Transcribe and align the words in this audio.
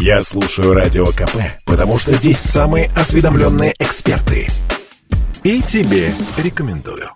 Я 0.00 0.22
слушаю 0.22 0.74
Радио 0.74 1.06
КП, 1.06 1.36
потому 1.66 1.98
что 1.98 2.14
здесь 2.14 2.38
самые 2.38 2.90
осведомленные 2.96 3.74
эксперты. 3.78 4.48
И 5.44 5.60
тебе 5.62 6.14
рекомендую. 6.38 7.10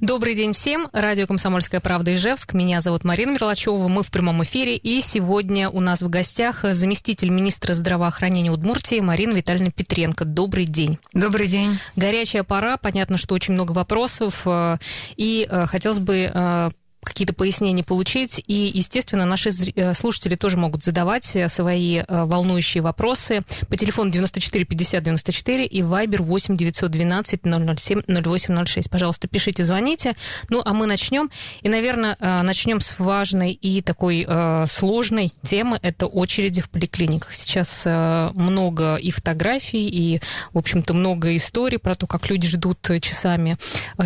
Добрый 0.00 0.34
день 0.34 0.52
всем. 0.52 0.88
Радио 0.92 1.26
«Комсомольская 1.26 1.80
правда» 1.80 2.12
Ижевск. 2.14 2.52
Меня 2.52 2.80
зовут 2.80 3.04
Марина 3.04 3.30
Мерлачева. 3.30 3.88
Мы 3.88 4.02
в 4.02 4.10
прямом 4.10 4.42
эфире. 4.42 4.76
И 4.76 5.00
сегодня 5.00 5.70
у 5.70 5.80
нас 5.80 6.02
в 6.02 6.10
гостях 6.10 6.64
заместитель 6.72 7.30
министра 7.30 7.74
здравоохранения 7.74 8.50
Удмуртии 8.50 9.00
Марина 9.00 9.34
Витальевна 9.34 9.70
Петренко. 9.70 10.24
Добрый 10.24 10.66
день. 10.66 10.98
Добрый 11.14 11.46
день. 11.46 11.78
Горячая 11.96 12.42
пора. 12.42 12.76
Понятно, 12.76 13.16
что 13.16 13.34
очень 13.34 13.54
много 13.54 13.72
вопросов. 13.72 14.42
Э, 14.46 14.76
и 15.16 15.48
э, 15.48 15.66
хотелось 15.66 16.00
бы 16.00 16.30
э, 16.34 16.70
какие-то 17.04 17.34
пояснения 17.34 17.84
получить. 17.84 18.42
И, 18.46 18.70
естественно, 18.74 19.24
наши 19.24 19.50
э, 19.50 19.94
слушатели 19.94 20.34
тоже 20.34 20.56
могут 20.56 20.84
задавать 20.84 21.36
э, 21.36 21.48
свои 21.48 21.98
э, 21.98 22.04
волнующие 22.08 22.82
вопросы 22.82 23.42
по 23.68 23.76
телефону 23.76 24.10
94 24.10 24.64
50 24.64 25.02
94 25.02 25.66
и 25.66 25.82
Viber 25.82 26.22
8 26.22 26.56
912 26.56 27.40
007 27.44 28.02
0806. 28.08 28.90
Пожалуйста, 28.90 29.28
пишите, 29.28 29.62
звоните. 29.62 30.14
Ну, 30.48 30.62
а 30.64 30.74
мы 30.74 30.86
начнем. 30.86 31.30
И, 31.62 31.68
наверное, 31.68 32.16
начнем 32.20 32.80
с 32.80 32.98
важной 32.98 33.52
и 33.52 33.82
такой 33.82 34.26
сложной 34.68 35.32
темы. 35.42 35.78
Это 35.82 36.06
очереди 36.06 36.60
в 36.60 36.70
поликлиниках. 36.70 37.34
Сейчас 37.34 37.84
много 37.84 38.96
и 38.96 39.10
фотографий, 39.10 39.88
и, 39.88 40.20
в 40.52 40.58
общем-то, 40.58 40.94
много 40.94 41.36
историй 41.36 41.78
про 41.78 41.94
то, 41.94 42.06
как 42.06 42.28
люди 42.30 42.48
ждут 42.48 42.78
часами 43.00 43.56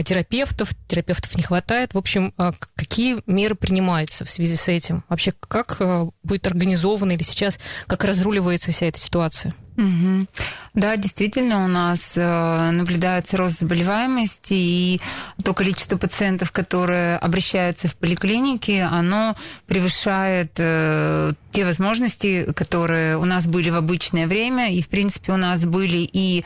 терапевтов. 0.04 0.70
Терапевтов 0.86 1.36
не 1.36 1.42
хватает. 1.42 1.94
В 1.94 1.98
общем, 1.98 2.32
Какие 2.88 3.18
меры 3.26 3.54
принимаются 3.54 4.24
в 4.24 4.30
связи 4.30 4.56
с 4.56 4.68
этим? 4.68 5.04
Вообще, 5.08 5.32
как 5.32 5.76
э, 5.80 6.06
будет 6.22 6.46
организована 6.46 7.12
или 7.12 7.22
сейчас, 7.22 7.58
как 7.86 8.04
разруливается 8.04 8.72
вся 8.72 8.86
эта 8.86 8.98
ситуация? 8.98 9.54
Угу. 9.78 10.26
Да, 10.74 10.96
действительно, 10.96 11.64
у 11.64 11.68
нас 11.68 12.12
э, 12.16 12.70
наблюдается 12.72 13.36
рост 13.36 13.60
заболеваемости, 13.60 14.54
и 14.54 15.00
то 15.44 15.54
количество 15.54 15.96
пациентов, 15.96 16.50
которые 16.50 17.16
обращаются 17.16 17.86
в 17.86 17.94
поликлиники, 17.94 18.84
оно 18.90 19.36
превышает 19.66 20.52
э, 20.58 21.32
те 21.52 21.64
возможности, 21.64 22.52
которые 22.52 23.16
у 23.16 23.24
нас 23.24 23.46
были 23.46 23.70
в 23.70 23.76
обычное 23.76 24.26
время, 24.26 24.72
и, 24.72 24.82
в 24.82 24.88
принципе, 24.88 25.32
у 25.32 25.36
нас 25.36 25.64
были 25.64 26.08
и 26.12 26.44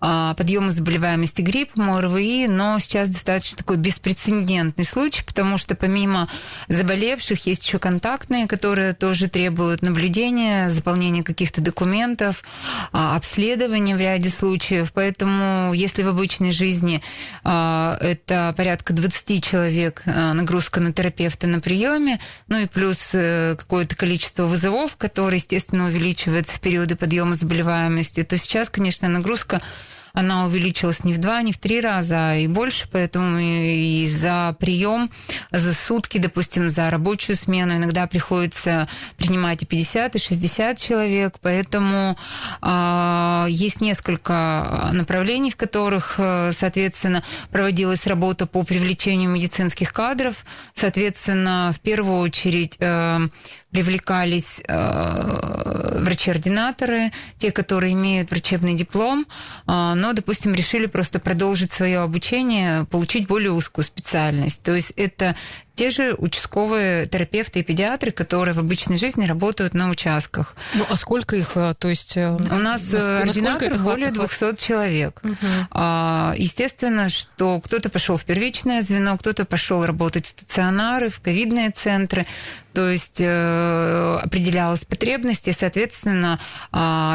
а, 0.00 0.34
подъемы 0.34 0.70
заболеваемости 0.70 1.42
гриппом, 1.42 1.90
ОРВИ, 1.90 2.48
но 2.48 2.78
сейчас 2.78 3.10
достаточно 3.10 3.58
такой 3.58 3.76
беспрецедентный 3.76 4.84
случай, 4.84 5.22
потому 5.24 5.58
что 5.58 5.74
помимо 5.74 6.28
заболевших 6.68 7.46
есть 7.46 7.66
еще 7.66 7.78
контактные, 7.78 8.48
которые 8.48 8.94
тоже 8.94 9.28
требуют 9.28 9.82
наблюдения, 9.82 10.70
заполнения 10.70 11.22
каких-то 11.22 11.60
документов, 11.60 12.42
а, 12.92 13.16
обследования 13.16 13.96
в 13.96 14.00
ряде 14.00 14.30
случаев. 14.30 14.92
Поэтому, 14.92 15.72
если 15.72 16.02
в 16.02 16.08
обычной 16.08 16.52
жизни 16.52 17.02
а, 17.44 17.96
это 18.00 18.54
порядка 18.56 18.92
20 18.92 19.44
человек 19.44 20.02
а, 20.06 20.34
нагрузка 20.34 20.80
на 20.80 20.92
терапевта 20.92 21.46
на 21.46 21.60
приеме, 21.60 22.20
ну 22.48 22.58
и 22.58 22.66
плюс 22.66 23.10
э, 23.12 23.56
какое-то 23.58 23.96
количество 23.96 24.44
вызовов, 24.44 24.96
которое, 24.96 25.36
естественно, 25.36 25.86
увеличивается 25.86 26.56
в 26.56 26.60
периоды 26.60 26.96
подъема 26.96 27.34
заболеваемости, 27.34 28.22
то 28.24 28.36
сейчас, 28.36 28.70
конечно, 28.70 29.08
нагрузка 29.08 29.62
она 30.12 30.46
увеличилась 30.46 31.04
не 31.04 31.12
в 31.12 31.18
два, 31.18 31.42
не 31.42 31.52
в 31.52 31.58
три 31.58 31.80
раза, 31.80 32.30
а 32.30 32.36
и 32.36 32.46
больше, 32.46 32.88
поэтому 32.90 33.38
и 33.38 34.06
за 34.06 34.56
прием 34.58 35.10
за 35.50 35.74
сутки, 35.74 36.18
допустим, 36.18 36.68
за 36.68 36.90
рабочую 36.90 37.36
смену 37.36 37.76
иногда 37.76 38.06
приходится 38.06 38.88
принимать 39.16 39.62
и 39.62 39.66
50, 39.66 40.16
и 40.16 40.18
60 40.18 40.78
человек, 40.78 41.36
поэтому 41.40 42.16
э, 42.62 43.46
есть 43.48 43.80
несколько 43.80 44.90
направлений, 44.92 45.50
в 45.50 45.56
которых, 45.56 46.14
э, 46.18 46.52
соответственно, 46.52 47.22
проводилась 47.50 48.06
работа 48.06 48.46
по 48.46 48.62
привлечению 48.62 49.30
медицинских 49.30 49.92
кадров, 49.92 50.44
соответственно, 50.74 51.72
в 51.74 51.80
первую 51.80 52.20
очередь 52.20 52.76
э, 52.78 53.28
привлекались 53.70 54.60
э, 54.66 55.98
врачи-ординаторы, 56.00 57.12
те, 57.38 57.52
которые 57.52 57.92
имеют 57.92 58.30
врачебный 58.30 58.74
диплом, 58.74 59.26
э, 59.66 59.94
но, 59.94 60.12
допустим, 60.12 60.54
решили 60.54 60.86
просто 60.86 61.18
продолжить 61.18 61.72
свое 61.72 62.00
обучение, 62.00 62.84
получить 62.86 63.26
более 63.26 63.52
узкую 63.52 63.84
специальность. 63.84 64.62
То 64.62 64.74
есть 64.74 64.92
это 64.96 65.36
те 65.78 65.90
же 65.90 66.14
участковые 66.18 67.06
терапевты 67.06 67.60
и 67.60 67.62
педиатры, 67.62 68.10
которые 68.10 68.52
в 68.52 68.58
обычной 68.58 68.98
жизни 68.98 69.26
работают 69.26 69.74
на 69.74 69.90
участках. 69.90 70.56
Ну, 70.74 70.84
а 70.90 70.96
сколько 70.96 71.36
их? 71.36 71.52
Э, 71.54 71.72
то 71.78 71.88
есть 71.88 72.16
э, 72.16 72.30
у 72.30 72.58
нас 72.58 72.92
э, 72.92 73.22
ординаторов 73.22 73.84
более 73.84 74.10
200 74.10 74.56
человек. 74.56 75.20
Угу. 75.22 75.36
Естественно, 76.36 77.08
что 77.08 77.60
кто-то 77.60 77.90
пошел 77.90 78.16
в 78.16 78.24
первичное 78.24 78.82
звено, 78.82 79.16
кто-то 79.16 79.44
пошел 79.44 79.86
работать 79.86 80.26
в 80.26 80.30
стационары, 80.30 81.10
в 81.10 81.20
ковидные 81.20 81.70
центры. 81.70 82.26
То 82.74 82.88
есть 82.88 83.20
определялась 83.20 84.84
потребность, 84.84 85.48
и, 85.48 85.52
соответственно, 85.52 86.38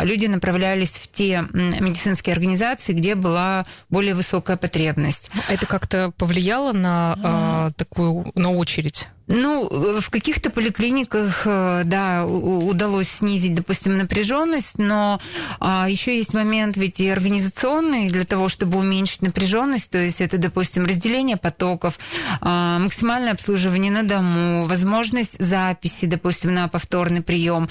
люди 0.03 0.25
направлялись 0.25 0.90
в 0.90 1.09
те 1.09 1.45
медицинские 1.53 2.34
организации, 2.34 2.91
где 2.91 3.16
была 3.16 3.63
более 3.90 4.13
высокая 4.13 4.57
потребность. 4.57 5.30
А 5.47 5.53
это 5.53 5.66
как-то 5.66 6.12
повлияло 6.18 6.74
на 6.74 7.72
такую 7.78 8.25
на 8.35 8.50
очередь? 8.57 9.09
Ну, 9.27 9.69
в 10.01 10.09
каких-то 10.09 10.49
поликлиниках, 10.49 11.43
э, 11.45 11.83
да, 11.85 12.25
удалось 12.25 13.07
снизить, 13.07 13.53
допустим, 13.53 13.97
напряженность, 13.97 14.77
но 14.77 15.21
а, 15.61 15.87
еще 15.89 16.17
есть 16.17 16.33
момент 16.33 16.75
ведь 16.75 16.99
и 16.99 17.07
организационный 17.07 18.09
для 18.09 18.25
того, 18.25 18.49
чтобы 18.49 18.77
уменьшить 18.79 19.21
напряженность, 19.21 19.89
то 19.89 19.97
есть 19.97 20.19
это, 20.19 20.37
допустим, 20.37 20.85
разделение 20.85 21.37
потоков, 21.37 21.99
а, 22.41 22.79
максимальное 22.79 23.31
обслуживание 23.31 23.91
на 23.93 24.03
дому, 24.03 24.65
возможность 24.65 25.41
записи, 25.41 26.05
допустим, 26.05 26.53
на 26.53 26.67
повторный 26.67 27.21
прием, 27.21 27.69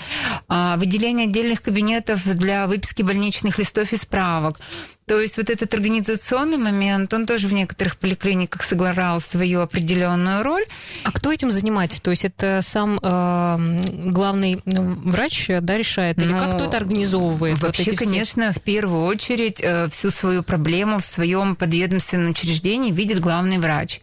а, 0.48 0.78
выделение 0.78 1.26
отдельных 1.26 1.60
кабинетов 1.60 2.24
для 2.24 2.66
выписки 2.66 3.02
больничных 3.02 3.58
листов 3.58 3.92
и 3.92 3.96
справок. 3.98 4.58
То 5.06 5.20
есть 5.20 5.36
вот 5.36 5.50
этот 5.50 5.74
организационный 5.74 6.58
момент, 6.58 7.12
он 7.12 7.26
тоже 7.26 7.48
в 7.48 7.52
некоторых 7.52 7.98
поликлиниках 7.98 8.62
сыграл 8.62 9.20
свою 9.20 9.60
определенную 9.60 10.42
роль. 10.42 10.64
А 11.02 11.10
кто 11.10 11.32
этим 11.32 11.50
занимается? 11.50 12.00
То 12.00 12.10
есть 12.10 12.24
это 12.24 12.60
сам 12.62 12.98
э, 13.02 13.80
главный 14.10 14.62
врач 14.64 15.46
да, 15.48 15.76
решает? 15.76 16.18
Или 16.18 16.32
ну, 16.32 16.38
как 16.38 16.54
кто 16.54 16.66
это 16.66 16.76
организовывает? 16.76 17.60
Вообще, 17.60 17.90
вот 17.90 17.98
конечно, 17.98 18.52
в 18.52 18.60
первую 18.60 19.04
очередь 19.04 19.60
э, 19.60 19.88
всю 19.90 20.10
свою 20.10 20.42
проблему 20.42 21.00
в 21.00 21.06
своем 21.06 21.56
подведомственном 21.56 22.30
учреждении 22.30 22.92
видит 22.92 23.20
главный 23.20 23.58
врач. 23.58 24.00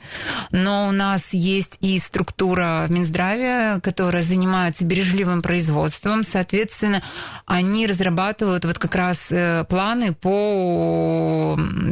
Но 0.51 0.89
у 0.89 0.91
нас 0.91 1.33
есть 1.33 1.77
и 1.79 1.97
структура 1.99 2.85
Минздравия, 2.89 3.79
которая 3.79 4.21
занимается 4.21 4.83
бережливым 4.83 5.41
производством. 5.41 6.23
Соответственно, 6.23 7.03
они 7.45 7.87
разрабатывают 7.87 8.65
вот 8.65 8.77
как 8.79 8.95
раз 8.95 9.27
э, 9.31 9.63
планы 9.69 10.13
по 10.13 10.88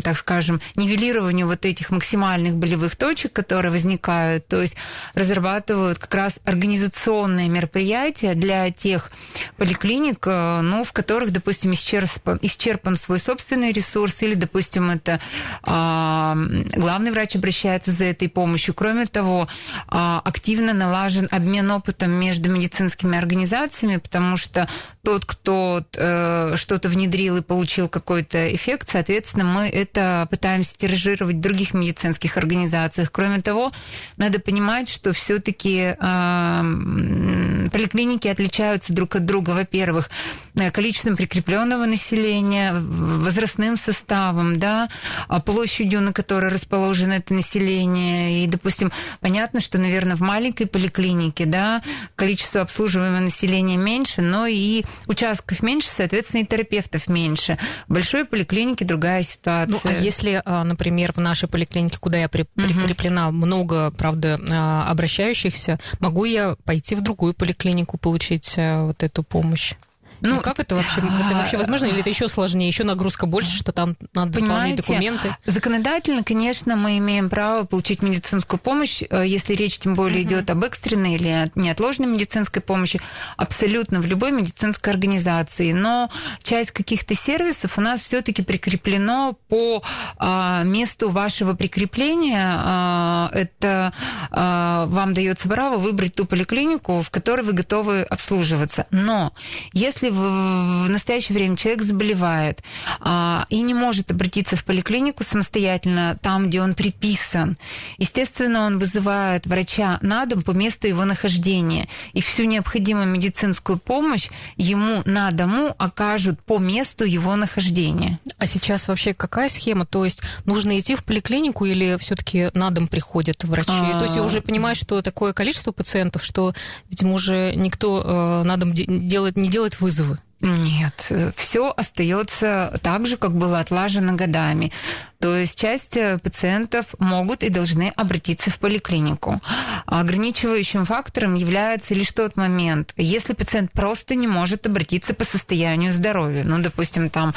так 0.04 0.18
скажем, 0.18 0.62
нивелированию 0.76 1.48
вот 1.48 1.66
этих 1.66 1.90
максимальных 1.90 2.56
болевых 2.56 2.96
точек, 2.96 3.34
которые 3.34 3.72
возникают, 3.72 4.48
то 4.48 4.62
есть 4.62 4.76
разрабатывают 5.14 6.00
как 6.00 6.14
раз 6.14 6.36
организационные 6.44 7.50
мероприятия 7.50 8.34
для 8.34 8.70
тех 8.72 9.12
поликлиник, 9.58 10.26
э, 10.28 10.62
ну, 10.62 10.84
в 10.84 10.94
которых, 10.94 11.32
допустим, 11.32 11.74
исчерпан, 11.74 12.40
исчерпан 12.42 12.98
свой 12.98 13.20
собственный 13.20 13.72
ресурс, 13.72 14.22
или, 14.22 14.36
допустим, 14.36 14.90
это 14.90 15.20
а, 15.64 16.36
главный 16.76 17.12
врач 17.12 17.36
обращается 17.36 17.92
за 17.92 18.06
этой 18.06 18.30
помощью. 18.30 18.74
Кроме 18.74 19.06
того, 19.06 19.48
а, 19.88 20.22
активно 20.24 20.74
налажен 20.74 21.28
обмен 21.32 21.70
опытом 21.72 22.12
между 22.12 22.50
медицинскими 22.50 23.18
организациями, 23.18 23.98
потому 23.98 24.38
что 24.38 24.68
тот, 25.08 25.24
кто 25.24 25.86
э, 25.96 26.58
что-то 26.58 26.90
внедрил 26.90 27.38
и 27.38 27.42
получил 27.42 27.88
какой-то 27.88 28.54
эффект, 28.54 28.90
соответственно, 28.92 29.46
мы 29.46 29.70
это 29.70 30.28
пытаемся 30.30 30.76
тиражировать 30.76 31.38
в 31.38 31.40
других 31.40 31.74
медицинских 31.74 32.36
организациях. 32.36 33.10
Кроме 33.14 33.40
того, 33.40 33.72
надо 34.18 34.40
понимать, 34.40 34.90
что 34.90 35.14
все-таки 35.14 35.96
э, 35.98 37.68
поликлиники 37.72 38.28
отличаются 38.28 38.92
друг 38.92 39.16
от 39.16 39.26
друга, 39.26 39.52
во-первых, 39.52 40.10
э, 40.56 40.72
количеством 40.72 41.16
прикрепленного 41.16 41.86
населения, 41.86 42.74
возрастным 42.74 43.78
составом, 43.78 44.60
да, 44.60 44.90
а 45.30 45.40
площадью, 45.40 46.02
на 46.02 46.12
которой 46.12 46.52
расположено 46.52 47.14
это 47.14 47.34
население. 47.34 48.44
И, 48.44 48.48
допустим, 48.48 48.92
понятно, 49.22 49.62
что, 49.62 49.78
наверное, 49.78 50.18
в 50.18 50.22
маленькой 50.22 50.68
поликлинике, 50.68 51.46
да, 51.46 51.82
количество 52.18 52.60
обслуживаемого 52.60 53.22
населения 53.22 53.78
меньше, 53.78 54.22
но 54.22 54.48
и 54.48 54.84
участков 55.08 55.62
меньше, 55.64 55.90
соответственно, 55.92 56.42
и 56.42 56.46
терапевтов 56.46 57.08
меньше. 57.08 57.58
В 57.88 57.94
большой 57.94 58.26
поликлинике 58.26 58.86
другая 58.86 59.24
ситуация. 59.24 59.80
Ну, 59.84 59.90
а 59.90 59.94
если, 59.94 60.42
а, 60.44 60.64
например, 60.64 61.14
в 61.14 61.18
нашей 61.18 61.48
поликлинике, 61.50 61.98
куда 62.00 62.18
я 62.18 62.30
прикреплена, 62.30 63.30
угу. 63.30 63.38
много, 63.38 63.92
правда, 63.92 64.40
а, 64.52 64.90
обращающихся, 64.90 65.80
могу 66.00 66.26
я 66.26 66.56
пойти 66.66 66.96
в 66.96 67.02
другую 67.02 67.34
поликлинику, 67.34 67.98
получить 67.98 68.54
э, 68.58 68.86
вот 68.86 69.04
эту 69.04 69.24
помощь? 69.24 69.74
Ну, 70.22 70.36
ну 70.36 70.42
как 70.42 70.60
это 70.60 70.76
вообще? 70.76 71.02
Это 71.02 71.36
вообще 71.36 71.58
возможно? 71.58 71.86
Или 71.86 72.00
это 72.00 72.10
еще 72.10 72.28
сложнее, 72.28 72.68
еще 72.68 72.84
нагрузка 72.84 73.26
больше, 73.26 73.56
что 73.56 73.72
там 73.72 73.96
надо 74.14 74.40
Понимаете, 74.40 74.82
документы? 74.82 75.36
Законодательно, 75.46 76.24
конечно, 76.24 76.76
мы 76.76 76.98
имеем 76.98 77.30
право 77.30 77.66
получить 77.66 78.02
медицинскую 78.02 78.60
помощь, 78.60 79.04
э, 79.10 79.24
если 79.26 79.54
речь 79.54 79.80
тем 79.80 79.96
более 79.96 80.22
uh-huh. 80.22 80.28
идет 80.28 80.50
об 80.50 80.64
экстренной 80.64 81.16
или 81.16 81.52
неотложной 81.56 82.08
медицинской 82.08 82.62
помощи, 82.62 83.00
абсолютно 83.36 84.00
в 84.00 84.06
любой 84.06 84.32
медицинской 84.32 84.94
организации. 84.94 85.72
Но 85.74 86.10
часть 86.42 86.72
каких-то 86.72 87.16
сервисов 87.16 87.78
у 87.78 87.82
нас 87.82 88.02
все-таки 88.02 88.42
прикреплено 88.42 89.38
по 89.48 89.84
а, 90.18 90.64
месту 90.64 91.10
вашего 91.10 91.54
прикрепления. 91.54 92.56
А, 92.58 93.30
это 93.34 93.94
а, 94.32 94.86
вам 94.88 95.14
дается 95.14 95.48
право 95.48 95.78
выбрать 95.78 96.16
ту 96.16 96.26
поликлинику, 96.26 97.02
в 97.02 97.10
которой 97.10 97.42
вы 97.42 97.54
готовы 97.54 98.04
обслуживаться. 98.04 98.88
Но 98.92 99.34
если 99.74 100.07
в, 100.10 100.86
в 100.86 100.90
настоящее 100.90 101.38
время 101.38 101.56
человек 101.56 101.84
заболевает 101.84 102.62
а, 103.00 103.46
и 103.50 103.62
не 103.62 103.74
может 103.74 104.12
обратиться 104.12 104.56
в 104.56 104.64
поликлинику 104.64 105.24
самостоятельно, 105.24 106.18
там, 106.22 106.48
где 106.48 106.62
он 106.62 106.74
приписан, 106.74 107.58
естественно, 107.98 108.66
он 108.66 108.78
вызывает 108.78 109.48
врача 109.48 110.00
на 110.02 110.26
дом 110.26 110.42
по 110.42 110.52
месту 110.52 110.88
его 110.88 111.06
нахождения. 111.06 111.88
И 112.14 112.22
всю 112.22 112.44
необходимую 112.44 113.08
медицинскую 113.08 113.78
помощь 113.78 114.30
ему 114.56 115.02
на 115.06 115.32
дому 115.32 115.76
окажут 115.78 116.42
по 116.44 116.60
месту 116.60 117.06
его 117.06 117.36
нахождения. 117.36 118.20
А 118.38 118.46
сейчас 118.46 118.88
вообще 118.88 119.14
какая 119.14 119.50
схема? 119.50 119.86
То 119.86 120.06
есть 120.06 120.22
нужно 120.46 120.80
идти 120.80 120.96
в 120.96 121.04
поликлинику 121.04 121.66
или 121.66 121.98
все-таки 121.98 122.50
на 122.54 122.70
дом 122.72 122.88
приходят 122.88 123.44
врачи? 123.44 123.70
А... 123.70 124.00
То 124.00 124.04
есть 124.06 124.16
я 124.16 124.24
уже 124.24 124.42
понимаю, 124.42 124.76
что 124.76 125.02
такое 125.02 125.34
количество 125.34 125.72
пациентов, 125.72 126.24
что, 126.24 126.54
видимо, 126.90 127.14
уже 127.14 127.54
никто 127.56 128.04
э, 128.04 128.48
на 128.48 128.58
дом 128.58 128.74
делает, 128.74 129.38
не 129.38 129.50
делает 129.50 129.80
вызовы. 129.98 130.27
Нет, 130.42 131.12
все 131.36 131.74
остается 131.76 132.80
так 132.84 133.08
же, 133.08 133.18
как 133.18 133.34
было 133.34 133.60
отлажено 133.60 134.14
годами. 134.14 134.72
То 135.20 135.36
есть 135.36 135.60
часть 135.60 135.98
э, 135.98 136.20
пациентов 136.20 136.86
могут 137.00 137.42
и 137.42 137.50
должны 137.50 137.92
обратиться 137.96 138.52
в 138.52 138.60
поликлинику. 138.60 139.42
Ограничивающим 139.88 140.86
фактором 140.86 141.34
является 141.34 141.96
лишь 141.96 142.12
тот 142.12 142.38
момент, 142.38 142.94
если 142.98 143.34
пациент 143.34 143.72
просто 143.72 144.14
не 144.14 144.28
может 144.28 144.68
обратиться 144.68 145.16
по 145.16 145.26
состоянию 145.26 145.92
здоровья. 145.92 146.44
Ну, 146.44 146.60
допустим, 146.60 147.10
там 147.10 147.34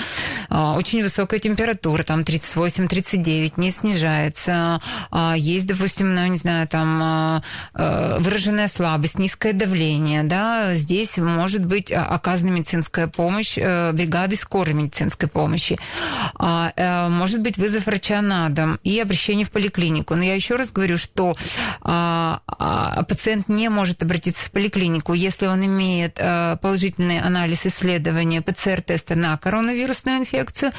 э, 0.50 0.54
очень 0.54 1.02
высокая 1.02 1.40
температура, 1.40 2.02
там 2.02 2.20
38-39, 2.20 3.54
не 3.56 3.70
снижается. 3.70 4.82
А 5.10 5.34
есть, 5.34 5.66
допустим, 5.66 6.14
ну, 6.14 6.26
не 6.26 6.36
знаю, 6.36 6.68
там 6.68 7.42
э, 7.74 8.18
выраженная 8.18 8.68
слабость, 8.68 9.18
низкое 9.18 9.54
давление, 9.54 10.22
да, 10.22 10.74
здесь 10.74 11.16
может 11.16 11.64
быть 11.64 11.90
оказана 11.90 12.50
медицинская 12.50 12.89
помощь 13.14 13.56
бригады 13.56 14.36
скорой 14.36 14.74
медицинской 14.74 15.28
помощи. 15.28 15.78
А, 16.34 17.08
может 17.08 17.40
быть, 17.40 17.56
вы 17.56 17.70
вызов 17.70 17.86
врача 17.86 18.20
на 18.20 18.48
дом 18.48 18.80
и 18.82 18.98
обращение 18.98 19.46
в 19.46 19.50
поликлинику. 19.50 20.16
Но 20.16 20.24
я 20.24 20.34
еще 20.34 20.56
раз 20.56 20.72
говорю, 20.72 20.98
что 20.98 21.36
а, 21.82 22.40
а, 22.46 23.04
пациент 23.04 23.48
не 23.48 23.68
может 23.68 24.02
обратиться 24.02 24.46
в 24.46 24.50
поликлинику, 24.50 25.12
если 25.14 25.46
он 25.46 25.64
имеет 25.64 26.18
а, 26.18 26.56
положительный 26.56 27.20
анализ 27.20 27.64
исследования 27.66 28.42
ПЦР-теста 28.42 29.14
на 29.14 29.36
коронавирусную 29.36 30.18
инфекцию 30.18 30.72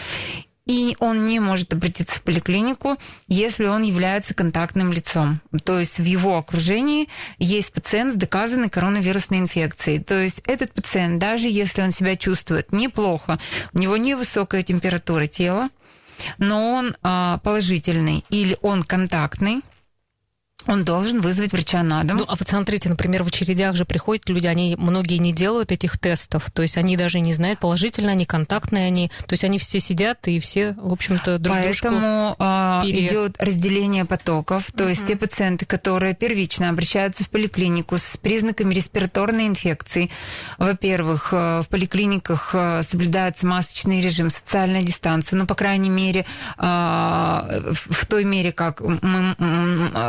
и 0.72 0.96
он 1.00 1.26
не 1.26 1.42
может 1.42 1.74
обратиться 1.74 2.20
в 2.20 2.22
поликлинику, 2.22 2.98
если 3.28 3.66
он 3.66 3.84
является 3.84 4.34
контактным 4.34 4.94
лицом. 4.94 5.42
То 5.66 5.80
есть 5.80 6.00
в 6.00 6.06
его 6.06 6.38
окружении 6.38 7.10
есть 7.40 7.74
пациент 7.74 8.14
с 8.14 8.18
доказанной 8.18 8.70
коронавирусной 8.70 9.40
инфекцией. 9.40 10.02
То 10.02 10.22
есть 10.22 10.42
этот 10.46 10.72
пациент, 10.72 11.20
даже 11.20 11.50
если 11.50 11.82
он 11.82 11.92
себя 11.92 12.16
чувствует 12.16 12.72
неплохо, 12.72 13.38
у 13.74 13.80
него 13.80 13.98
невысокая 13.98 14.64
температура 14.64 15.28
тела, 15.28 15.70
но 16.38 16.72
он 16.72 16.96
а, 17.04 17.40
положительный 17.40 18.24
или 18.30 18.58
он 18.62 18.84
контактный, 18.84 19.62
он 20.68 20.84
должен 20.84 21.22
вызвать 21.22 21.52
врача 21.54 21.84
на 21.84 22.04
дом. 22.04 22.18
Ну, 22.18 22.26
а 22.28 22.36
вот 22.36 22.48
смотрите, 22.48 22.90
например, 22.90 23.24
в 23.24 23.28
очередях 23.28 23.76
же 23.76 23.86
приходят 23.86 24.28
люди, 24.30 24.48
они 24.48 24.76
многие 24.78 25.18
не 25.18 25.34
делают 25.34 25.72
этих 25.72 25.98
тестов, 25.98 26.50
то 26.52 26.62
есть 26.62 26.78
они 26.78 26.98
даже 26.98 27.20
не 27.20 27.34
знают, 27.34 27.60
положительно 27.60 28.12
они, 28.12 28.26
контактные 28.26 28.88
они, 28.88 29.10
то 29.28 29.34
есть 29.34 29.44
они 29.44 29.58
все 29.58 29.80
сидят 29.80 30.28
и 30.28 30.40
все, 30.40 30.74
в 30.74 30.92
общем-то, 30.92 31.38
друг 31.40 31.58
Поэтому 31.58 32.36
а, 32.40 32.84
пере... 32.84 33.08
идет 33.08 33.36
разделение 33.40 34.06
потоков, 34.06 34.72
то 34.76 34.84
uh-huh. 34.84 34.90
есть 34.90 35.06
те 35.06 35.16
пациенты, 35.16 35.66
которые 35.66 36.16
первично 36.16 36.70
обращаются 36.70 37.24
в 37.24 37.30
поликлинику 37.30 37.98
с 37.98 38.18
признаками 38.18 38.74
респираторной 38.74 39.48
инфекции, 39.48 40.10
во-первых, 40.58 41.30
э, 41.32 41.62
в 41.62 41.68
поликлиниках 41.70 42.52
э, 42.54 42.84
соблюдается 42.84 43.46
масочный 43.48 44.02
режим, 44.02 44.30
социальная 44.30 44.84
дистанция, 44.84 45.38
ну, 45.38 45.46
по 45.46 45.56
крайней 45.56 45.90
мере, 45.90 46.26
а, 46.58 47.48
в 47.74 48.06
той 48.06 48.24
мере, 48.24 48.52
как 48.52 48.82
мы, 48.82 49.36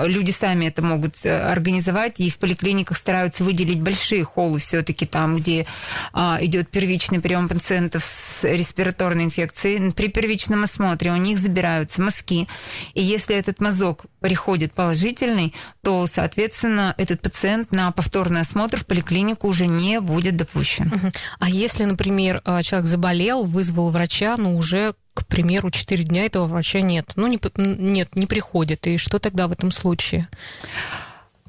люди 0.07 0.33
сами 0.43 0.67
это 0.67 0.83
могут 0.83 1.25
э, 1.25 1.39
организовать, 1.39 2.19
и 2.19 2.29
в 2.29 2.39
поликлиниках 2.39 2.99
стараются 2.99 3.45
выделить 3.45 3.81
большие 3.81 4.25
холлы 4.25 4.59
все-таки 4.59 5.07
там, 5.07 5.37
где 5.37 5.67
а, 6.13 6.39
идет 6.41 6.69
первичный 6.69 7.21
прием 7.21 7.49
пациентов 7.49 8.05
с 8.05 8.43
респираторной 8.43 9.23
инфекцией. 9.23 9.93
При 9.93 10.09
первичном 10.09 10.65
осмотре 10.65 11.13
у 11.13 11.17
них 11.17 11.39
забираются 11.39 12.03
мазки, 12.03 12.49
и 12.95 13.03
если 13.03 13.37
этот 13.37 13.61
мазок 13.61 14.07
приходит 14.21 14.75
положительный, 14.75 15.55
то, 15.81 16.09
соответственно, 16.09 16.93
этот 16.99 17.21
пациент 17.21 17.71
на 17.71 17.93
повторный 17.93 18.41
осмотр 18.41 18.79
в 18.79 18.87
поликлинику 18.87 19.47
уже 19.47 19.67
не 19.69 20.01
будет 20.01 20.37
допущен. 20.37 21.13
А 21.39 21.49
если, 21.49 21.85
например, 21.85 22.43
а, 22.45 22.65
человек 22.65 22.89
заболел, 22.89 23.45
вызвал 23.45 23.91
врача, 23.91 24.37
но 24.37 24.57
уже 24.57 24.95
к 25.15 25.27
примеру, 25.27 25.71
4 25.71 26.05
дня 26.05 26.27
этого 26.27 26.47
врача 26.47 26.81
нет. 26.81 27.13
Ну, 27.17 27.27
не, 27.27 27.39
нет, 27.57 28.17
не 28.17 28.27
приходит. 28.27 28.87
И 28.87 28.97
что 28.97 29.19
тогда 29.19 29.47
в 29.47 29.53
этом 29.53 29.71
случае? 29.71 30.29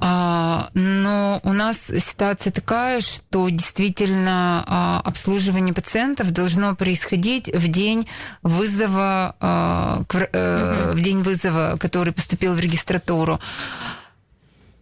А, 0.05 0.69
но 0.73 1.39
у 1.43 1.53
нас 1.53 1.77
ситуация 1.85 2.51
такая, 2.51 2.99
что 2.99 3.47
действительно 3.47 4.63
а, 4.67 5.01
обслуживание 5.05 5.73
пациентов 5.73 6.31
должно 6.31 6.75
происходить 6.75 7.47
в 7.53 7.67
день 7.69 8.07
вызова, 8.41 9.35
а, 9.39 9.99
угу. 10.01 10.97
в 10.97 11.01
день 11.01 11.21
вызова, 11.21 11.77
который 11.79 12.11
поступил 12.11 12.53
в 12.53 12.59
регистратуру. 12.59 13.39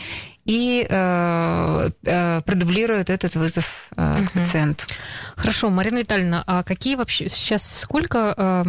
и 0.50 0.84
э, 0.90 1.90
э, 2.04 2.42
продублирует 2.42 3.12
этот 3.12 3.36
вызов 3.36 3.88
э, 3.96 4.26
к 4.26 4.32
пациенту. 4.32 4.86
Хорошо, 5.36 5.70
Марина 5.70 6.00
Витальевна, 6.00 6.44
а 6.48 6.64
какие 6.64 6.96
вообще 6.96 7.30
сейчас 7.30 7.82
сколько... 7.82 8.34
Э... 8.36 8.64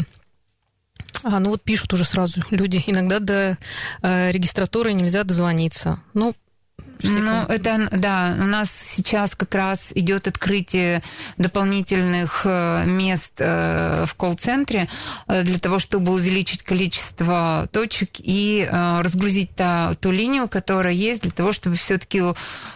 А, 1.25 1.41
ну 1.41 1.49
вот 1.49 1.63
пишут 1.63 1.95
уже 1.95 2.05
сразу 2.05 2.43
люди, 2.51 2.85
иногда 2.87 3.19
до 3.19 3.57
э, 4.03 4.31
регистратуры 4.31 4.93
нельзя 4.93 5.25
дозвониться. 5.25 6.03
Ну, 6.13 6.35
Ну, 7.03 7.43
это, 7.49 7.89
да, 7.93 8.37
у 8.39 8.45
нас 8.45 8.71
сейчас 8.73 9.35
как 9.35 9.55
раз 9.55 9.93
идет 9.95 10.29
открытие 10.29 11.03
дополнительных 11.39 12.43
э, 12.45 12.85
мест 12.87 13.35
э, 13.39 14.05
в 14.07 14.15
колл-центре 14.15 14.89
э, 15.27 15.43
для 15.43 15.59
того, 15.59 15.79
чтобы 15.79 16.13
увеличить 16.13 16.63
количество 16.63 17.69
точек 17.73 18.11
и 18.19 18.69
разгрузить 18.71 19.55
та, 19.55 19.95
ту 19.95 20.11
линию, 20.11 20.49
которая 20.49 20.93
есть, 20.93 21.23
для 21.23 21.31
того, 21.31 21.53
чтобы 21.53 21.77
все-таки 21.77 22.21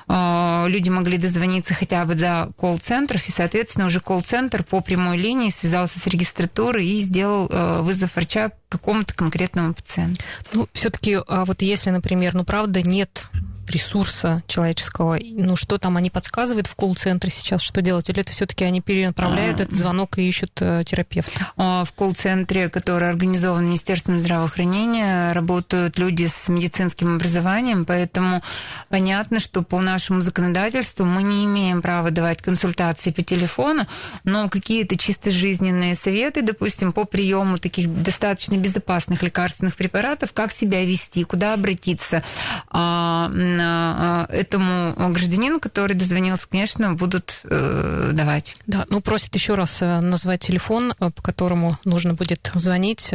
люди 0.06 0.88
могли 0.88 1.18
дозвониться 1.18 1.74
хотя 1.74 2.04
бы 2.04 2.14
до 2.14 2.50
колл-центров, 2.56 3.26
и, 3.28 3.32
соответственно, 3.32 3.86
уже 3.86 4.00
колл-центр 4.00 4.62
по 4.62 4.80
прямой 4.80 5.18
линии 5.18 5.50
связался 5.50 5.98
с 5.98 6.06
регистратурой 6.06 6.86
и 6.86 7.00
сделал 7.00 7.48
вызов 7.82 8.14
врача 8.16 8.50
какому-то 8.68 9.14
конкретному 9.14 9.74
пациенту. 9.74 10.22
Ну, 10.52 10.68
все-таки, 10.72 11.18
а 11.26 11.44
вот 11.44 11.62
если, 11.62 11.90
например, 11.90 12.34
ну, 12.34 12.44
правда, 12.44 12.82
нет 12.82 13.28
ресурса 13.70 14.42
человеческого. 14.46 15.18
Ну, 15.20 15.56
что 15.56 15.78
там 15.78 15.96
они 15.96 16.10
подсказывают 16.10 16.66
в 16.66 16.74
колл-центре 16.74 17.30
сейчас, 17.30 17.62
что 17.62 17.82
делать? 17.82 18.08
Или 18.10 18.20
это 18.20 18.32
все-таки 18.32 18.64
они 18.64 18.80
перенаправляют 18.80 19.60
этот 19.60 19.74
звонок 19.74 20.18
и 20.18 20.26
ищут 20.28 20.52
э, 20.60 20.82
терапевта? 20.86 21.52
А, 21.56 21.84
в 21.84 21.92
колл-центре, 21.92 22.68
который 22.68 23.08
организован 23.08 23.66
Министерством 23.66 24.20
здравоохранения, 24.20 25.32
работают 25.32 25.98
люди 25.98 26.26
с 26.26 26.48
медицинским 26.48 27.16
образованием, 27.16 27.84
поэтому 27.84 28.42
понятно, 28.88 29.40
что 29.40 29.62
по 29.62 29.80
нашему 29.80 30.20
законодательству 30.20 31.04
мы 31.04 31.22
не 31.22 31.44
имеем 31.44 31.82
права 31.82 32.10
давать 32.10 32.42
консультации 32.42 33.10
по 33.10 33.22
телефону, 33.22 33.86
но 34.24 34.48
какие-то 34.48 34.96
чисто 34.96 35.30
жизненные 35.30 35.94
советы, 35.94 36.42
допустим, 36.42 36.92
по 36.92 37.04
приему 37.04 37.58
таких 37.58 37.92
достаточно 38.02 38.56
безопасных 38.56 39.22
лекарственных 39.22 39.76
препаратов, 39.76 40.32
как 40.32 40.52
себя 40.52 40.84
вести, 40.84 41.24
куда 41.24 41.54
обратиться, 41.54 42.22
а, 42.70 43.28
этому 43.60 44.94
гражданину, 45.10 45.60
который 45.60 45.94
дозвонился, 45.94 46.48
конечно, 46.48 46.94
будут 46.94 47.40
э, 47.44 48.10
давать. 48.12 48.56
Да, 48.66 48.86
ну 48.88 49.00
просят 49.00 49.34
еще 49.34 49.54
раз 49.54 49.82
э, 49.82 50.00
назвать 50.00 50.40
телефон, 50.40 50.92
э, 50.98 51.10
по 51.10 51.22
которому 51.22 51.78
нужно 51.84 52.14
будет 52.14 52.50
звонить. 52.54 53.12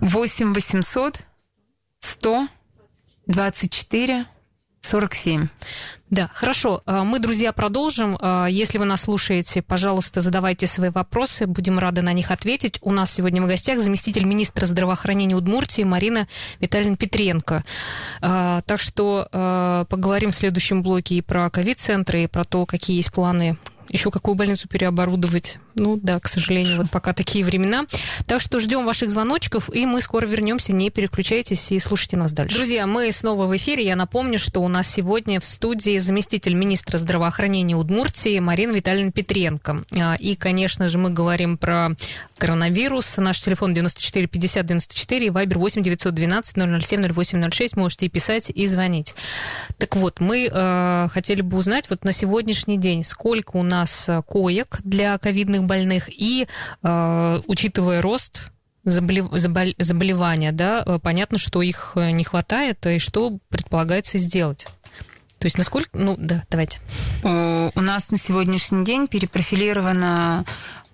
8 0.00 0.54
800 0.54 1.20
100 2.00 2.48
24 3.26 4.26
47. 4.80 5.48
Да, 6.10 6.30
хорошо. 6.32 6.82
А, 6.86 7.04
мы, 7.04 7.18
друзья, 7.18 7.52
продолжим. 7.52 8.16
А, 8.20 8.46
если 8.46 8.78
вы 8.78 8.84
нас 8.84 9.02
слушаете, 9.02 9.60
пожалуйста, 9.60 10.20
задавайте 10.20 10.66
свои 10.66 10.90
вопросы. 10.90 11.46
Будем 11.46 11.78
рады 11.78 12.02
на 12.02 12.12
них 12.12 12.30
ответить. 12.30 12.78
У 12.82 12.92
нас 12.92 13.12
сегодня 13.12 13.42
в 13.42 13.46
гостях 13.46 13.80
заместитель 13.80 14.24
министра 14.24 14.66
здравоохранения 14.66 15.36
Удмуртии 15.36 15.82
Марина 15.82 16.28
Витальевна 16.60 16.96
Петренко. 16.96 17.64
А, 18.20 18.62
так 18.62 18.80
что 18.80 19.86
поговорим 19.88 20.30
в 20.30 20.36
следующем 20.36 20.82
блоке 20.82 21.16
и 21.16 21.22
про 21.22 21.50
ковид-центры, 21.50 22.24
и 22.24 22.26
про 22.26 22.44
то, 22.44 22.64
какие 22.66 22.96
есть 22.96 23.12
планы 23.12 23.56
еще 23.88 24.10
какую 24.10 24.34
больницу 24.34 24.68
переоборудовать. 24.68 25.58
Ну 25.78 25.98
да, 26.02 26.18
к 26.18 26.28
сожалению, 26.28 26.78
вот 26.78 26.90
пока 26.90 27.12
такие 27.12 27.44
времена. 27.44 27.86
Так 28.26 28.40
что 28.40 28.58
ждем 28.58 28.84
ваших 28.84 29.10
звоночков, 29.10 29.72
и 29.72 29.86
мы 29.86 30.02
скоро 30.02 30.26
вернемся. 30.26 30.72
Не 30.72 30.90
переключайтесь 30.90 31.70
и 31.70 31.78
слушайте 31.78 32.16
нас 32.16 32.32
дальше. 32.32 32.56
Друзья, 32.56 32.86
мы 32.86 33.10
снова 33.12 33.46
в 33.46 33.56
эфире. 33.56 33.86
Я 33.86 33.96
напомню, 33.96 34.38
что 34.38 34.60
у 34.60 34.68
нас 34.68 34.90
сегодня 34.90 35.40
в 35.40 35.44
студии 35.44 35.98
заместитель 35.98 36.54
министра 36.54 36.98
здравоохранения 36.98 37.76
Удмуртии 37.76 38.38
Марина 38.40 38.72
Витальевна 38.72 39.12
Петренко. 39.12 39.84
А, 39.96 40.16
и, 40.18 40.34
конечно 40.34 40.88
же, 40.88 40.98
мы 40.98 41.10
говорим 41.10 41.56
про 41.56 41.90
коронавирус. 42.38 43.16
Наш 43.18 43.40
телефон 43.40 43.74
94 43.74 44.26
50 44.26 44.66
94, 44.66 45.30
вайбер 45.30 45.58
8 45.58 45.82
912 45.82 46.56
007 46.84 47.12
0806. 47.12 47.76
Можете 47.76 48.08
писать 48.08 48.50
и 48.50 48.66
звонить. 48.66 49.14
Так 49.78 49.94
вот, 49.96 50.20
мы 50.20 50.48
э, 50.52 51.08
хотели 51.10 51.42
бы 51.42 51.56
узнать 51.58 51.88
вот 51.88 52.04
на 52.04 52.12
сегодняшний 52.12 52.78
день, 52.78 53.04
сколько 53.04 53.56
у 53.56 53.62
нас 53.62 54.08
коек 54.26 54.80
для 54.82 55.16
ковидных 55.18 55.67
больных 55.68 56.08
и, 56.08 56.48
э, 56.82 57.40
учитывая 57.46 58.02
рост 58.02 58.50
заболевания, 58.84 60.50
да, 60.50 60.82
э, 60.84 60.98
понятно, 61.00 61.38
что 61.38 61.62
их 61.62 61.92
э, 61.94 62.10
не 62.10 62.24
хватает, 62.24 62.84
и 62.86 62.98
что 62.98 63.38
предполагается 63.50 64.18
сделать. 64.18 64.66
То 65.38 65.46
есть 65.46 65.56
насколько... 65.56 65.90
Ну, 65.92 66.16
да, 66.18 66.44
давайте. 66.50 66.80
У 67.22 67.80
нас 67.80 68.10
на 68.10 68.18
сегодняшний 68.18 68.84
день 68.84 69.06
перепрофилировано 69.06 70.44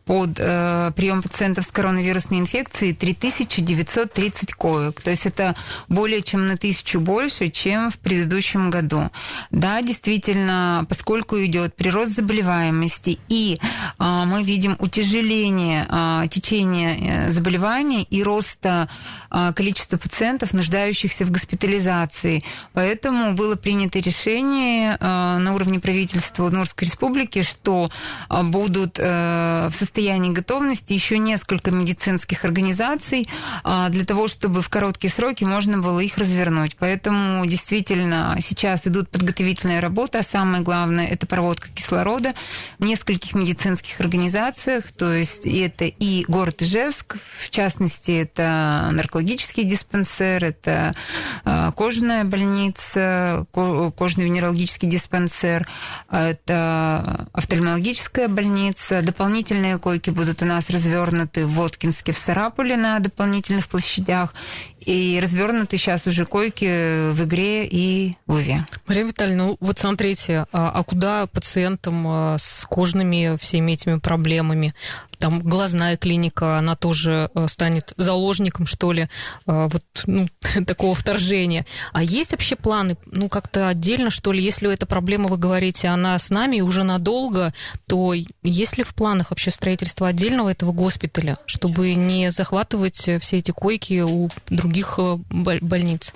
под 0.04 0.38
э, 0.38 0.92
прием 0.94 1.23
пациентов 1.23 1.64
с 1.64 1.70
коронавирусной 1.70 2.38
инфекцией 2.38 2.94
3930 2.94 4.52
коек. 4.52 5.00
То 5.00 5.11
есть 5.11 5.26
это 5.26 5.56
более 5.88 6.23
чем 6.23 6.46
на 6.46 6.56
тысячу 6.56 7.00
больше, 7.00 7.49
чем 7.49 7.90
в 7.90 7.99
предыдущем 7.99 8.70
году. 8.70 9.11
Да, 9.50 9.80
действительно, 9.82 10.84
поскольку 10.88 11.42
идет 11.44 11.75
прирост 11.75 12.16
заболеваемости 12.16 13.18
и 13.28 13.58
э, 13.58 14.04
мы 14.26 14.42
видим 14.42 14.76
утяжеление 14.78 15.87
э, 15.88 16.28
течения 16.30 17.28
заболевания 17.28 18.02
и 18.02 18.23
роста 18.23 18.88
э, 19.30 19.52
количества 19.54 19.96
пациентов, 19.96 20.52
нуждающихся 20.52 21.25
в 21.25 21.30
госпитализации. 21.30 22.42
Поэтому 22.75 23.32
было 23.32 23.56
принято 23.56 23.99
решение 24.00 24.99
э, 25.00 25.04
на 25.38 25.54
уровне 25.54 25.80
правительства 25.80 26.44
Удмуртской 26.44 26.87
республики, 26.88 27.42
что 27.42 27.88
э, 28.28 28.42
будут 28.42 28.99
э, 28.99 29.68
в 29.70 29.75
состоянии 29.75 29.93
состоянии 29.94 30.30
готовности 30.30 30.92
еще 30.92 31.18
несколько 31.18 31.70
медицинских 31.70 32.44
организаций 32.44 33.28
а, 33.62 33.88
для 33.90 34.04
того, 34.04 34.26
чтобы 34.26 34.60
в 34.60 34.68
короткие 34.68 35.12
сроки 35.12 35.44
можно 35.44 35.78
было 35.78 36.00
их 36.00 36.18
развернуть. 36.18 36.74
Поэтому 36.80 37.46
действительно 37.46 38.36
сейчас 38.42 38.88
идут 38.88 39.08
подготовительные 39.08 39.78
работы, 39.78 40.18
а 40.18 40.24
самое 40.24 40.64
главное– 40.64 41.06
это 41.10 41.28
проводка 41.28 41.68
кислорода 41.72 42.32
в 42.80 42.84
нескольких 42.84 43.36
медицинских 43.36 44.00
организациях, 44.00 44.90
то 44.90 45.12
есть 45.12 45.46
это 45.46 45.84
и 45.84 46.24
город 46.26 46.60
Ижевск, 46.62 47.16
в 47.44 47.50
частности, 47.50 48.10
это 48.10 48.88
наркологический 48.90 49.62
диспансер, 49.62 50.44
это 50.44 50.92
а, 51.44 51.70
кожаная 51.70 52.24
больница, 52.24 53.46
кожно-венерологический 53.52 54.88
диспансер, 54.88 55.68
это 56.10 57.28
офтальмологическая 57.32 58.26
больница, 58.26 59.00
дополнительные 59.00 59.78
койки 59.84 60.08
будут 60.08 60.40
у 60.40 60.46
нас 60.46 60.70
развернуты 60.70 61.44
в 61.44 61.52
Воткинске, 61.52 62.12
в 62.12 62.18
Сарапуле 62.18 62.74
на 62.76 62.98
дополнительных 63.00 63.66
площадях. 63.66 64.34
И 64.84 65.18
развернуты 65.22 65.78
сейчас 65.78 66.06
уже 66.06 66.26
койки 66.26 67.10
в 67.12 67.24
игре 67.24 67.66
и 67.66 68.16
в 68.26 68.34
Уве. 68.34 68.66
Мария 68.86 69.04
Витальевна, 69.04 69.44
ну 69.44 69.56
вот 69.60 69.78
смотрите, 69.78 70.46
а, 70.52 70.70
а 70.70 70.82
куда 70.82 71.26
пациентам 71.26 72.06
а, 72.06 72.36
с 72.38 72.66
кожными 72.68 73.36
всеми 73.38 73.72
этими 73.72 73.98
проблемами? 73.98 74.74
Там 75.18 75.40
глазная 75.40 75.96
клиника, 75.96 76.58
она 76.58 76.76
тоже 76.76 77.30
а, 77.34 77.48
станет 77.48 77.94
заложником, 77.96 78.66
что 78.66 78.92
ли, 78.92 79.08
вот 79.46 79.82
ну, 80.06 80.28
такого 80.66 80.94
вторжения. 80.94 81.64
А 81.92 82.02
есть 82.02 82.32
вообще 82.32 82.56
планы, 82.56 82.96
ну, 83.06 83.28
как-то 83.28 83.68
отдельно, 83.68 84.10
что 84.10 84.32
ли, 84.32 84.42
если 84.42 84.72
эта 84.72 84.84
проблема, 84.84 85.28
вы 85.28 85.38
говорите, 85.38 85.88
она 85.88 86.18
с 86.18 86.28
нами 86.28 86.60
уже 86.60 86.82
надолго, 86.82 87.54
то 87.86 88.12
есть 88.42 88.76
ли 88.76 88.84
в 88.84 88.94
планах 88.94 89.30
вообще 89.30 89.50
строительство 89.50 90.08
отдельного 90.08 90.50
этого 90.50 90.72
госпиталя, 90.72 91.38
чтобы 91.46 91.94
не 91.94 92.30
захватывать 92.30 93.08
все 93.20 93.38
эти 93.38 93.50
койки 93.50 94.02
у 94.02 94.28
других 94.48 94.73
других 94.74 94.94
э, 94.98 95.18
больниц? 95.60 96.12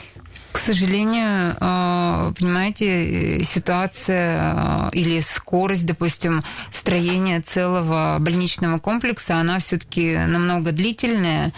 К 0.58 0.60
сожалению, 0.60 1.56
э, 1.60 2.32
понимаете, 2.36 3.44
ситуация 3.44 4.90
э, 4.90 4.90
или 4.92 5.20
скорость, 5.20 5.86
допустим, 5.86 6.42
строения 6.72 7.40
целого 7.40 8.16
больничного 8.18 8.80
комплекса, 8.80 9.36
она 9.36 9.60
все-таки 9.60 10.18
намного 10.26 10.72
длительная, 10.72 11.52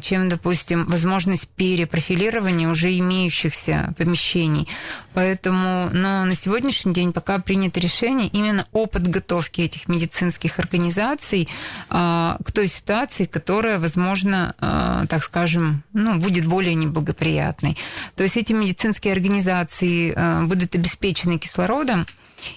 чем, 0.00 0.28
допустим, 0.28 0.86
возможность 0.86 1.48
перепрофилирования 1.50 2.68
уже 2.68 2.98
имеющихся 2.98 3.94
помещений. 3.96 4.68
Поэтому, 5.14 5.88
но 5.92 6.24
на 6.24 6.34
сегодняшний 6.34 6.92
день 6.92 7.12
пока 7.12 7.38
принято 7.38 7.80
решение 7.80 8.28
именно 8.28 8.66
о 8.72 8.86
подготовке 8.86 9.64
этих 9.64 9.88
медицинских 9.88 10.58
организаций 10.58 11.48
к 11.88 12.52
той 12.52 12.66
ситуации, 12.66 13.24
которая, 13.24 13.78
возможно, 13.78 14.54
так 15.08 15.22
скажем, 15.22 15.82
ну, 15.92 16.18
будет 16.18 16.46
более 16.46 16.74
неблагоприятной. 16.74 17.76
То 18.16 18.22
есть 18.22 18.36
эти 18.36 18.52
медицинские 18.52 19.12
организации 19.12 20.12
э, 20.12 20.44
будут 20.46 20.74
обеспечены 20.74 21.38
кислородом. 21.38 22.06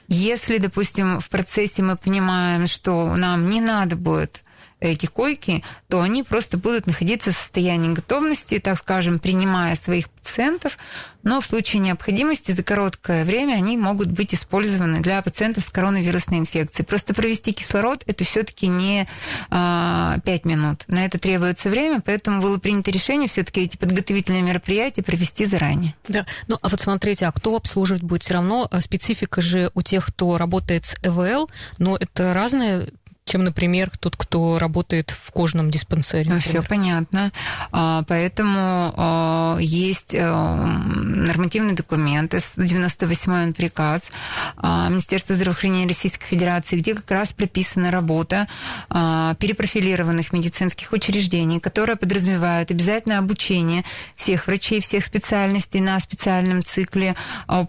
Если, 0.08 0.58
допустим, 0.58 1.20
в 1.20 1.30
процессе 1.30 1.84
мы 1.84 1.96
понимаем, 1.96 2.66
что 2.68 3.16
нам 3.16 3.50
не 3.50 3.62
надо 3.62 3.96
будет 3.96 4.44
эти 4.80 5.06
койки, 5.06 5.64
то 5.88 6.02
они 6.02 6.24
просто 6.24 6.58
будут 6.58 6.88
находиться 6.88 7.32
в 7.32 7.36
состоянии 7.36 7.94
готовности, 7.94 8.60
так 8.60 8.78
скажем, 8.80 9.20
принимая 9.20 9.76
своих 9.76 10.10
пациентов, 10.10 10.78
но 11.24 11.42
в 11.42 11.46
случае 11.46 11.82
необходимости 11.82 12.52
за 12.52 12.64
короткое 12.64 13.26
время 13.26 13.56
они 13.56 13.78
могут 13.78 14.10
быть 14.10 14.34
использованы 14.34 15.02
для 15.02 15.22
пациентов 15.22 15.66
с 15.66 15.70
коронавирусной 15.70 16.40
инфекцией. 16.40 16.86
Просто 16.86 17.14
провести 17.14 17.52
кислород 17.52 18.04
это 18.06 18.24
все-таки 18.24 18.68
не 18.68 19.08
а, 19.50 20.20
5 20.24 20.46
минут. 20.46 20.86
На 20.88 21.06
это 21.06 21.20
требуется 21.20 21.70
время, 21.70 22.02
поэтому 22.02 22.42
было 22.42 22.58
принято 22.58 22.92
решение 22.92 23.28
все-таки 23.28 23.62
эти 23.62 23.76
подготовительные 23.76 24.42
мероприятия 24.42 25.04
провести 25.04 25.46
заранее. 25.46 25.94
Да, 26.08 26.26
ну 26.48 26.58
а 26.62 26.70
вот 26.70 26.80
смотрите, 26.80 27.26
а 27.26 27.32
кто 27.32 27.56
обслуживать 27.56 28.04
будет 28.04 28.24
все 28.24 28.36
равно? 28.36 28.68
А 28.72 28.80
специфика 28.80 29.42
же 29.42 29.72
у 29.74 29.82
тех, 29.82 30.06
кто 30.06 30.38
работает 30.38 30.86
с 30.86 30.96
ЭВЛ, 31.02 31.50
но 31.80 31.98
это 31.98 32.34
разные 32.34 32.94
чем, 33.30 33.44
например, 33.44 33.92
тот, 34.00 34.16
кто 34.18 34.58
работает 34.58 35.12
в 35.12 35.32
кожном 35.32 35.70
диспансере. 35.70 36.32
Ну, 36.32 36.40
все 36.40 36.64
понятно. 36.64 37.32
А, 37.72 38.04
поэтому 38.08 38.94
а, 38.98 39.58
есть 39.60 40.16
э, 40.16 40.26
нормативный 40.26 41.74
документ, 41.74 42.34
98-й 42.34 43.54
приказ 43.54 44.12
а, 44.58 44.90
Министерства 44.90 45.36
здравоохранения 45.36 45.88
Российской 45.88 46.26
Федерации, 46.26 46.78
где 46.78 46.96
как 46.96 47.10
раз 47.12 47.34
прописана 47.34 47.92
работа 47.92 48.48
перепрофилированных 48.90 50.34
медицинских 50.34 50.92
учреждений, 50.92 51.60
которая 51.60 51.96
подразумевает 51.98 52.72
обязательное 52.72 53.20
обучение 53.20 53.84
всех 54.16 54.48
врачей, 54.48 54.82
всех 54.82 55.06
специальностей 55.06 55.80
на 55.82 56.00
специальном 56.00 56.64
цикле 56.64 57.16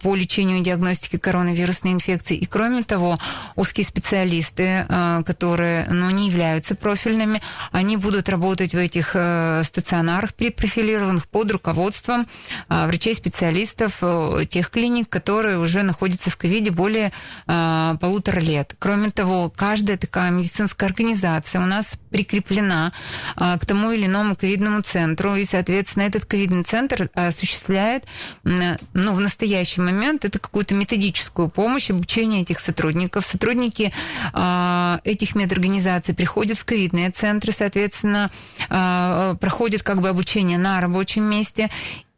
по 0.01 0.15
лечению 0.15 0.59
и 0.59 0.61
диагностике 0.61 1.19
коронавирусной 1.19 1.93
инфекции. 1.93 2.37
И 2.37 2.45
кроме 2.45 2.83
того, 2.83 3.19
узкие 3.55 3.85
специалисты, 3.85 4.85
которые 5.25 5.50
которые 5.51 5.85
ну, 5.89 6.09
не 6.09 6.27
являются 6.27 6.75
профильными, 6.75 7.41
они 7.73 7.97
будут 7.97 8.29
работать 8.29 8.73
в 8.73 8.77
этих 8.77 9.11
э, 9.15 9.63
стационарах 9.65 10.33
перепрофилированных 10.33 11.27
под 11.27 11.51
руководством 11.51 12.25
э, 12.69 12.87
врачей-специалистов 12.87 13.97
э, 14.01 14.45
тех 14.47 14.69
клиник, 14.69 15.09
которые 15.09 15.59
уже 15.59 15.83
находятся 15.83 16.29
в 16.29 16.37
ковиде 16.37 16.71
более 16.71 17.11
э, 17.47 17.95
полутора 17.99 18.39
лет. 18.39 18.75
Кроме 18.79 19.09
того, 19.09 19.51
каждая 19.53 19.97
такая 19.97 20.31
медицинская 20.31 20.87
организация 20.87 21.59
у 21.59 21.65
нас 21.65 21.97
прикреплена 22.11 22.93
э, 23.35 23.57
к 23.59 23.65
тому 23.65 23.91
или 23.91 24.05
иному 24.05 24.37
ковидному 24.37 24.83
центру, 24.83 25.35
и, 25.35 25.43
соответственно, 25.43 26.03
этот 26.03 26.23
ковидный 26.23 26.63
центр 26.63 27.09
осуществляет, 27.13 28.05
э, 28.45 28.77
ну, 28.93 29.13
в 29.13 29.19
настоящий 29.19 29.81
момент 29.81 30.23
это 30.23 30.39
какую-то 30.39 30.75
методическую 30.75 31.49
помощь, 31.49 31.89
обучение 31.89 32.43
этих 32.43 32.59
сотрудников. 32.59 33.25
Сотрудники 33.25 33.91
э, 34.33 34.99
этих 35.03 35.35
медорганизаций 35.41 36.13
приходят 36.13 36.57
в 36.57 36.65
ковидные 36.65 37.09
центры, 37.11 37.51
соответственно, 37.51 38.29
а, 38.69 39.35
проходят 39.35 39.83
как 39.83 40.01
бы 40.01 40.09
обучение 40.09 40.57
на 40.57 40.79
рабочем 40.81 41.23
месте, 41.23 41.69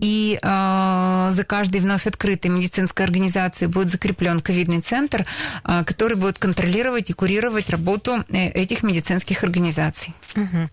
и 0.04 0.38
э, 0.42 1.30
за 1.32 1.44
каждой 1.46 1.80
вновь 1.80 2.08
открытой 2.08 2.52
медицинской 2.52 3.06
организацией 3.06 3.70
будет 3.70 3.90
закреплен 3.90 4.42
ковидный 4.42 4.82
центр, 4.82 5.26
э, 5.64 5.84
который 5.86 6.18
будет 6.18 6.38
контролировать 6.40 7.10
и 7.10 7.14
курировать 7.14 7.70
работу 7.70 8.26
э, 8.28 8.50
этих 8.50 8.84
медицинских 8.84 9.46
организаций. 9.46 10.14
Угу. 10.36 10.70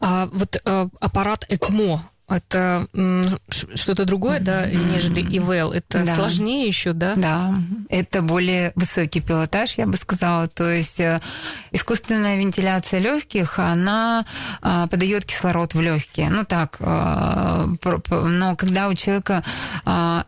А, 0.00 0.26
вот 0.26 0.62
э, 0.64 0.88
аппарат 1.00 1.44
ЭКМО 1.48 2.08
это 2.32 2.86
что-то 3.74 4.04
другое, 4.04 4.40
да, 4.40 4.66
нежели 4.66 5.20
ИВЛ. 5.20 5.72
Это 5.72 6.04
да. 6.04 6.16
сложнее 6.16 6.66
еще, 6.66 6.92
да? 6.92 7.14
Да, 7.14 7.54
это 7.88 8.22
более 8.22 8.72
высокий 8.74 9.20
пилотаж, 9.20 9.74
я 9.78 9.86
бы 9.86 9.96
сказала. 9.96 10.48
То 10.48 10.70
есть 10.70 11.00
э, 11.00 11.20
искусственная 11.70 12.38
вентиляция 12.38 13.00
легких, 13.00 13.58
она 13.58 14.24
э, 14.62 14.86
подает 14.90 15.24
кислород 15.24 15.74
в 15.74 15.80
легкие. 15.80 16.30
Ну 16.30 16.44
так, 16.44 16.76
э, 16.80 17.66
но 18.10 18.56
когда 18.56 18.88
у 18.88 18.94
человека 18.94 19.44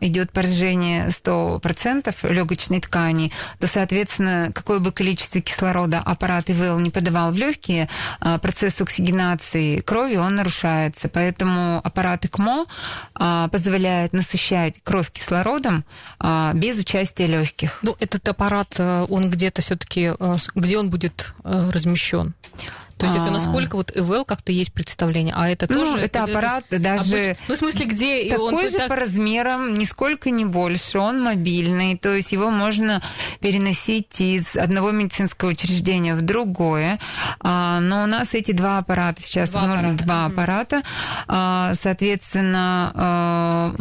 идет 0.01 0.31
поражение 0.31 1.07
100% 1.07 2.31
легочной 2.31 2.81
ткани, 2.81 3.31
то, 3.59 3.67
соответственно, 3.67 4.51
какое 4.53 4.79
бы 4.79 4.91
количество 4.91 5.41
кислорода 5.41 5.99
аппарат 5.99 6.49
ИВЛ 6.49 6.79
не 6.79 6.89
подавал 6.89 7.31
в 7.31 7.35
легкие, 7.35 7.89
процесс 8.41 8.81
оксигенации 8.81 9.79
крови, 9.79 10.17
он 10.17 10.35
нарушается. 10.35 11.09
Поэтому 11.09 11.81
аппарат 11.95 12.25
ЭКМО 12.25 12.65
а, 13.13 13.47
позволяет 13.47 14.11
насыщать 14.11 14.75
кровь 14.83 15.11
кислородом 15.11 15.85
а, 16.19 16.51
без 16.53 16.77
участия 16.77 17.25
легких. 17.25 17.79
Ну, 17.83 17.95
этот 17.99 18.27
аппарат, 18.27 18.75
э, 18.77 19.05
он 19.09 19.29
где-то 19.29 19.61
все-таки, 19.61 20.13
э, 20.19 20.35
где 20.55 20.77
он 20.77 20.89
будет 20.89 21.33
э, 21.43 21.69
размещен? 21.71 22.33
То 22.97 23.07
есть 23.07 23.17
это 23.17 23.27
а. 23.27 23.31
насколько 23.31 23.75
вот 23.75 23.91
ИВЛ 23.95 24.23
как-то 24.23 24.53
есть 24.53 24.71
представление, 24.71 25.33
а 25.37 25.49
это 25.49 25.65
ну, 25.69 25.83
тоже... 25.83 26.05
это 26.05 26.23
аппарат 26.23 26.63
даже... 26.69 27.35
Ну, 27.47 27.55
в 27.55 27.57
смысле, 27.57 27.85
где... 27.87 28.29
Такой 28.29 28.53
он, 28.53 28.67
же 28.69 28.77
так... 28.77 28.87
по 28.87 28.95
размерам, 28.95 29.77
нисколько 29.77 30.29
не 30.29 30.45
больше, 30.45 30.99
он 30.99 31.21
мобильный, 31.21 31.97
то 31.97 32.13
есть 32.13 32.31
его 32.31 32.49
можно 32.49 33.01
переносить 33.41 34.21
из 34.21 34.55
одного 34.55 34.91
медицинского 34.91 35.49
учреждения 35.49 36.15
в 36.15 36.21
другое, 36.21 36.99
а, 37.41 37.81
но 37.81 38.03
у 38.03 38.05
нас 38.05 38.33
эти 38.33 38.53
два 38.53 38.77
аппарата 38.77 39.21
сейчас, 39.21 39.49
два 39.51 39.63
аппарата, 39.63 40.03
два 40.03 40.25
аппарата. 40.25 40.81
А, 41.27 41.73
соответственно, 41.75 43.73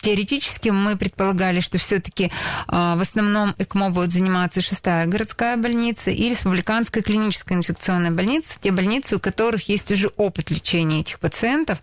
теоретически 0.00 0.70
мы 0.70 0.96
предполагали, 0.96 1.60
что 1.60 1.78
все-таки 1.78 2.32
в 2.66 3.00
основном 3.00 3.54
ЭКМО 3.58 3.90
будет 3.90 4.10
заниматься 4.10 4.60
шестая 4.60 5.06
городская 5.06 5.56
больница 5.56 6.10
и 6.10 6.28
республиканская 6.28 7.02
клиническая 7.02 7.56
инфекционные 7.68 8.10
больницы, 8.10 8.56
те 8.60 8.70
больницы, 8.70 9.16
у 9.16 9.20
которых 9.20 9.68
есть 9.68 9.90
уже 9.90 10.08
опыт 10.16 10.50
лечения 10.50 11.00
этих 11.00 11.18
пациентов, 11.20 11.80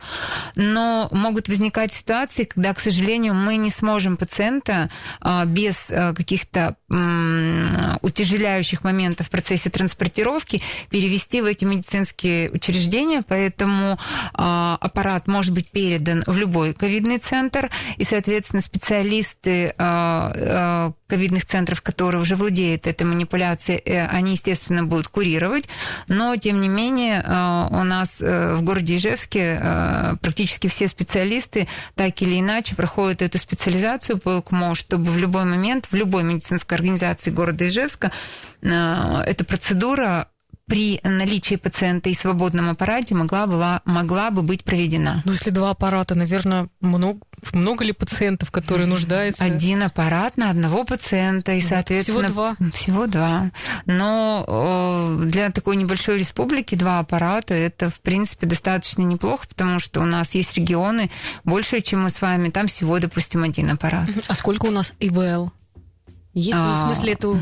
но 0.56 1.08
могут 1.12 1.48
возникать 1.48 1.94
ситуации, 1.94 2.44
когда, 2.44 2.74
к 2.74 2.80
сожалению, 2.80 3.34
мы 3.34 3.58
не 3.58 3.70
сможем 3.70 4.18
пациента 4.18 4.90
а, 5.22 5.46
без 5.46 5.88
а, 5.90 6.14
каких-то 6.14 6.76
утяжеляющих 8.02 8.84
моментов 8.84 9.28
в 9.28 9.30
процессе 9.30 9.70
транспортировки 9.70 10.62
перевести 10.90 11.42
в 11.42 11.46
эти 11.46 11.66
медицинские 11.66 12.52
учреждения, 12.52 13.24
поэтому 13.28 14.00
а, 14.34 14.78
аппарат 14.80 15.28
может 15.28 15.54
быть 15.54 15.70
передан 15.70 16.24
в 16.26 16.38
любой 16.38 16.74
ковидный 16.74 17.18
центр, 17.18 17.70
и, 17.98 18.04
соответственно, 18.04 18.62
специалисты 18.62 19.74
ковидных 21.08 21.46
центров, 21.46 21.82
которые 21.82 22.22
уже 22.22 22.36
владеют 22.36 22.88
этой 22.88 23.04
манипуляцией, 23.04 23.80
э, 23.86 24.08
они, 24.08 24.34
естественно, 24.34 24.84
будут 24.84 25.08
курировать, 25.08 25.66
но, 26.08 26.36
тем 26.36 26.62
не 26.62 26.68
менее, 26.68 27.22
э, 27.22 27.68
у 27.72 27.84
нас 27.84 28.22
э, 28.22 28.56
в 28.56 28.64
городе 28.64 28.98
Ижевске 28.98 30.16
практически 30.22 30.68
все 30.68 30.88
специалисты 30.88 31.68
так 31.96 32.22
или 32.22 32.40
иначе 32.40 32.76
проходят 32.76 33.22
эту 33.22 33.38
специализацию 33.38 34.18
по 34.18 34.40
ЭКМО, 34.40 34.76
чтобы 34.76 35.12
в 35.12 35.18
любой 35.18 35.46
момент, 35.46 35.88
в 35.92 35.96
любой 35.96 36.24
медицинской 36.24 36.78
организации 36.78 37.32
города 37.32 37.68
Ижевска 37.68 38.12
эта 38.62 39.46
процедура 39.46 40.28
при 40.68 41.00
наличии 41.04 41.56
пациента 41.56 42.10
и 42.10 42.16
свободном 42.16 42.70
аппарате 42.70 43.14
могла, 43.14 43.46
была, 43.46 43.82
могла 43.86 44.32
бы 44.32 44.42
быть 44.42 44.64
проведена. 44.64 45.22
Ну, 45.24 45.34
если 45.34 45.52
два 45.52 45.70
аппарата, 45.72 46.16
наверное, 46.16 46.70
много, 46.82 47.20
много 47.54 47.84
ли 47.84 47.94
пациентов, 47.94 48.50
которые 48.50 48.88
нуждаются? 48.88 49.44
Один 49.44 49.84
аппарат 49.84 50.38
на 50.38 50.50
одного 50.50 50.84
пациента, 50.84 51.54
и, 51.54 51.62
соответственно... 51.62 52.28
Всего 52.28 52.34
два? 52.34 52.56
Всего 52.74 53.08
два. 53.08 53.52
Но 53.86 55.20
для 55.24 55.52
такой 55.52 55.76
небольшой 55.76 56.18
республики 56.18 56.74
два 56.76 57.00
аппарата– 57.00 57.54
это, 57.56 57.90
в 57.90 58.00
принципе, 58.00 58.48
достаточно 58.48 59.04
неплохо, 59.04 59.48
потому 59.48 59.80
что 59.80 60.02
у 60.02 60.06
нас 60.06 60.34
есть 60.34 60.56
регионы 60.56 61.12
больше, 61.44 61.82
чем 61.82 62.04
мы 62.04 62.10
с 62.10 62.22
вами, 62.22 62.50
там 62.50 62.68
всего, 62.68 63.00
допустим, 63.00 63.44
один 63.44 63.70
аппарат. 63.70 64.10
А 64.28 64.34
сколько 64.34 64.66
у 64.66 64.72
нас 64.72 64.94
ИВЛ? 65.00 65.52
Есть, 66.34 66.58
а, 66.60 66.76
в 66.76 66.88
смысле, 66.88 67.14
это 67.14 67.38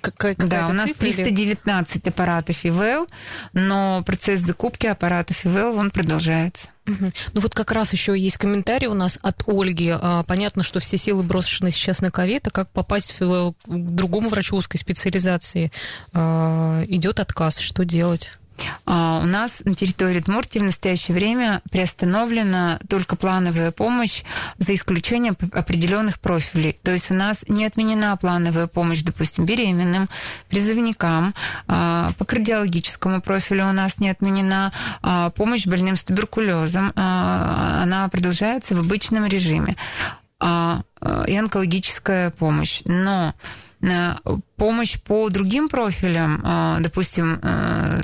какая 0.00 0.34
Да, 0.36 0.68
у 0.68 0.72
нас 0.72 0.90
319 0.92 1.96
или? 1.96 2.08
аппаратов 2.08 2.64
ИВЛ, 2.64 3.06
но 3.52 4.02
процесс 4.04 4.40
закупки 4.40 4.86
аппаратов 4.86 5.44
ИВЛ, 5.44 5.76
он 5.76 5.90
продолжается. 5.90 6.68
Угу. 6.86 7.12
Ну 7.32 7.40
вот 7.40 7.54
как 7.54 7.72
раз 7.72 7.92
еще 7.92 8.18
есть 8.18 8.36
комментарий 8.36 8.88
у 8.88 8.94
нас 8.94 9.18
от 9.22 9.44
Ольги. 9.46 9.90
А, 9.90 10.22
понятно, 10.24 10.62
что 10.62 10.80
все 10.80 10.96
силы 10.96 11.22
брошены 11.22 11.70
сейчас 11.70 12.00
на 12.00 12.10
ковид, 12.10 12.46
а 12.46 12.50
как 12.50 12.70
попасть 12.70 13.18
в, 13.18 13.52
к 13.52 13.54
другому 13.66 14.28
врачу 14.28 14.56
узкой 14.56 14.78
специализации? 14.78 15.72
А, 16.12 16.84
идет 16.86 17.20
отказ, 17.20 17.58
что 17.58 17.84
делать? 17.84 18.32
А, 18.86 19.20
у 19.22 19.26
нас 19.26 19.62
на 19.64 19.74
территории 19.74 20.18
Удмуртии 20.18 20.58
в 20.58 20.64
настоящее 20.64 21.14
время 21.14 21.62
приостановлена 21.70 22.80
только 22.88 23.16
плановая 23.16 23.70
помощь 23.70 24.22
за 24.58 24.74
исключением 24.74 25.36
определенных 25.52 26.20
профилей. 26.20 26.78
То 26.82 26.92
есть 26.92 27.10
у 27.10 27.14
нас 27.14 27.44
не 27.48 27.64
отменена 27.64 28.16
плановая 28.16 28.66
помощь, 28.66 29.02
допустим, 29.02 29.46
беременным, 29.46 30.08
призывникам, 30.48 31.34
а, 31.66 32.12
по 32.18 32.24
кардиологическому 32.24 33.20
профилю 33.20 33.68
у 33.68 33.72
нас 33.72 33.98
не 33.98 34.10
отменена 34.10 34.72
а, 35.02 35.30
помощь 35.30 35.66
больным 35.66 35.96
с 35.96 36.04
туберкулезом. 36.04 36.92
Она 36.94 38.08
продолжается 38.10 38.74
в 38.74 38.80
обычном 38.80 39.26
режиме 39.26 39.76
и 40.42 41.36
онкологическая 41.36 42.30
помощь. 42.30 42.82
Но 42.84 43.34
помощь 44.56 45.00
по 45.00 45.28
другим 45.30 45.68
профилям, 45.68 46.42
допустим, 46.80 47.38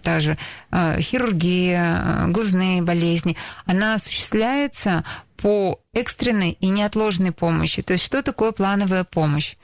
та 0.03 0.21
же 0.21 0.37
хирургия, 0.73 2.27
глазные 2.29 2.83
болезни, 2.83 3.37
она 3.65 3.95
осуществляется 3.95 5.05
по 5.37 5.81
экстренной 5.95 6.51
и 6.51 6.69
неотложной 6.69 7.33
помощи. 7.33 7.83
То 7.83 7.95
есть 7.95 8.05
что 8.05 8.23
такое 8.23 8.53
плановая 8.53 9.05
помощь? 9.05 9.57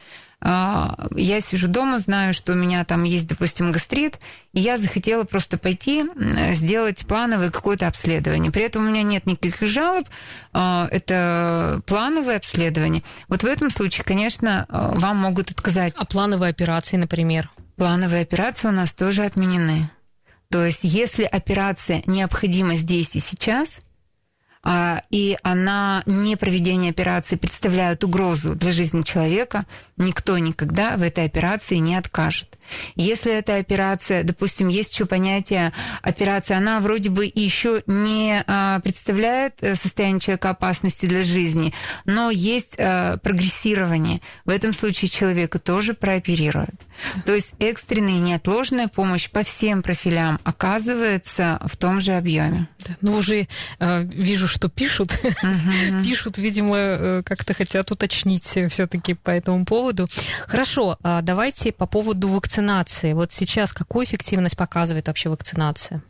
А, 0.48 1.08
я 1.16 1.40
сижу 1.40 1.66
дома, 1.66 1.98
знаю, 1.98 2.32
что 2.32 2.52
у 2.52 2.54
меня 2.54 2.84
там 2.84 3.02
есть, 3.02 3.26
допустим, 3.26 3.72
гастрит, 3.72 4.20
и 4.52 4.60
я 4.60 4.78
захотела 4.78 5.24
просто 5.24 5.58
пойти 5.58 6.04
сделать 6.52 7.04
плановое 7.04 7.50
какое-то 7.50 7.88
обследование. 7.88 8.52
При 8.52 8.62
этом 8.62 8.86
у 8.86 8.88
меня 8.88 9.02
нет 9.02 9.26
никаких 9.26 9.60
жалоб, 9.62 10.06
а, 10.52 10.86
это 10.92 11.82
плановое 11.84 12.36
обследование. 12.36 13.02
Вот 13.26 13.42
в 13.42 13.46
этом 13.46 13.70
случае, 13.70 14.04
конечно, 14.04 14.66
а, 14.68 14.94
вам 14.94 15.16
могут 15.16 15.50
отказать. 15.50 15.94
А 15.96 16.04
плановые 16.04 16.50
операции, 16.50 16.96
например? 16.96 17.50
Плановые 17.74 18.22
операции 18.22 18.68
у 18.68 18.72
нас 18.72 18.92
тоже 18.92 19.24
отменены. 19.24 19.90
То 20.48 20.64
есть, 20.64 20.84
если 20.84 21.24
операция 21.24 22.04
необходима 22.06 22.76
здесь 22.76 23.16
и 23.16 23.18
сейчас, 23.18 23.80
и 25.10 25.36
она 25.42 26.02
не 26.06 26.36
проведение 26.36 26.90
операции 26.90 27.36
представляет 27.36 28.02
угрозу 28.02 28.56
для 28.56 28.72
жизни 28.72 29.02
человека, 29.02 29.64
никто 29.96 30.38
никогда 30.38 30.96
в 30.96 31.02
этой 31.02 31.24
операции 31.24 31.76
не 31.76 31.94
откажет. 31.94 32.55
Если 32.96 33.32
эта 33.32 33.56
операция, 33.56 34.22
допустим, 34.22 34.68
есть 34.68 34.92
еще 34.92 35.06
понятие 35.06 35.72
операции, 36.02 36.54
она 36.54 36.80
вроде 36.80 37.10
бы 37.10 37.30
еще 37.32 37.82
не 37.86 38.42
а, 38.46 38.80
представляет 38.80 39.54
э, 39.62 39.76
состояние 39.76 40.20
человека 40.20 40.50
опасности 40.50 41.06
для 41.06 41.22
жизни, 41.22 41.72
но 42.04 42.30
есть 42.30 42.76
а, 42.78 43.18
прогрессирование. 43.18 44.20
В 44.44 44.50
этом 44.50 44.72
случае 44.72 45.08
человека 45.08 45.58
тоже 45.58 45.94
прооперируют. 45.94 46.74
То 47.24 47.34
есть 47.34 47.52
экстренная 47.58 48.14
и 48.14 48.20
неотложная 48.20 48.88
помощь 48.88 49.30
по 49.30 49.42
всем 49.42 49.82
профилям 49.82 50.40
оказывается 50.44 51.60
в 51.64 51.76
том 51.76 52.00
же 52.00 52.12
объеме. 52.12 52.68
Ну, 53.00 53.16
уже 53.16 53.48
э, 53.78 54.02
вижу, 54.04 54.48
что 54.48 54.68
пишут. 54.68 55.12
Uh-huh. 55.12 56.04
пишут, 56.04 56.38
видимо, 56.38 56.76
э, 56.76 57.22
как-то 57.24 57.54
хотят 57.54 57.90
уточнить 57.90 58.44
все-таки 58.44 59.14
по 59.14 59.30
этому 59.30 59.64
поводу. 59.64 60.06
Хорошо, 60.46 60.98
а 61.02 61.22
давайте 61.22 61.72
по 61.72 61.86
поводу 61.86 62.28
вакцинации. 62.28 62.55
Вот 63.14 63.32
сейчас 63.32 63.72
какую 63.72 64.06
эффективность 64.06 64.56
показывает 64.56 65.08
вообще 65.08 65.28
вакцинация? 65.28 66.02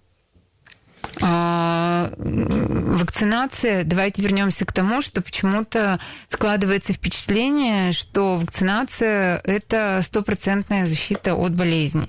А, 1.22 2.12
вакцинация, 2.18 3.85
давайте 3.85 4.22
вернемся 4.22 4.64
к 4.66 4.72
тому, 4.72 5.00
что 5.02 5.22
почему-то 5.22 5.98
складывается 6.28 6.92
впечатление, 6.92 7.92
что 7.92 8.37
вакцинация 8.37 9.40
это 9.44 10.00
стопроцентная 10.02 10.87
защита 10.87 11.35
от 11.35 11.54
болезни. 11.54 12.09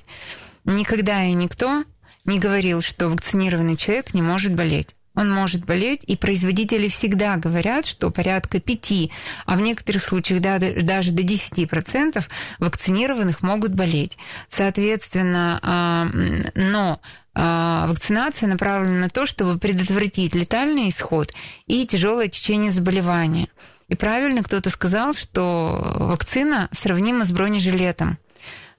Никогда 0.65 1.23
и 1.23 1.33
никто 1.33 1.83
не 2.25 2.39
говорил, 2.39 2.81
что 2.81 3.07
вакцинированный 3.07 3.75
человек 3.75 4.13
не 4.13 4.21
может 4.21 4.53
болеть 4.53 4.96
он 5.17 5.31
может 5.31 5.65
болеть, 5.65 6.03
и 6.05 6.15
производители 6.15 6.87
всегда 6.89 7.37
говорят, 7.37 7.87
что 7.87 8.11
порядка 8.11 8.59
5, 8.59 9.09
а 9.47 9.55
в 9.55 9.61
некоторых 9.61 10.03
случаях 10.03 10.41
да, 10.41 10.59
даже 10.59 11.11
до 11.11 11.23
10% 11.23 12.23
вакцинированных 12.59 13.41
могут 13.41 13.73
болеть. 13.73 14.15
Соответственно, 14.47 15.59
а, 15.63 16.07
но 16.53 17.01
а, 17.33 17.87
вакцинация 17.87 18.47
направлена 18.47 18.99
на 18.99 19.09
то, 19.09 19.25
чтобы 19.25 19.57
предотвратить 19.57 20.35
летальный 20.35 20.89
исход 20.89 21.33
и 21.65 21.87
тяжелое 21.87 22.27
течение 22.27 22.69
заболевания. 22.69 23.47
И 23.87 23.95
правильно 23.95 24.43
кто-то 24.43 24.69
сказал, 24.69 25.15
что 25.15 25.95
вакцина 25.95 26.69
сравнима 26.73 27.25
с 27.25 27.31
бронежилетом. 27.31 28.19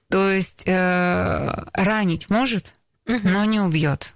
То 0.09 0.31
есть 0.31 0.63
э, 0.65 1.63
ранить 1.73 2.29
может, 2.29 2.73
но 3.05 3.43
не 3.43 3.59
убьет. 3.59 4.13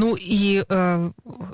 Ну 0.00 0.16
и 0.18 0.64
э, 0.66 1.10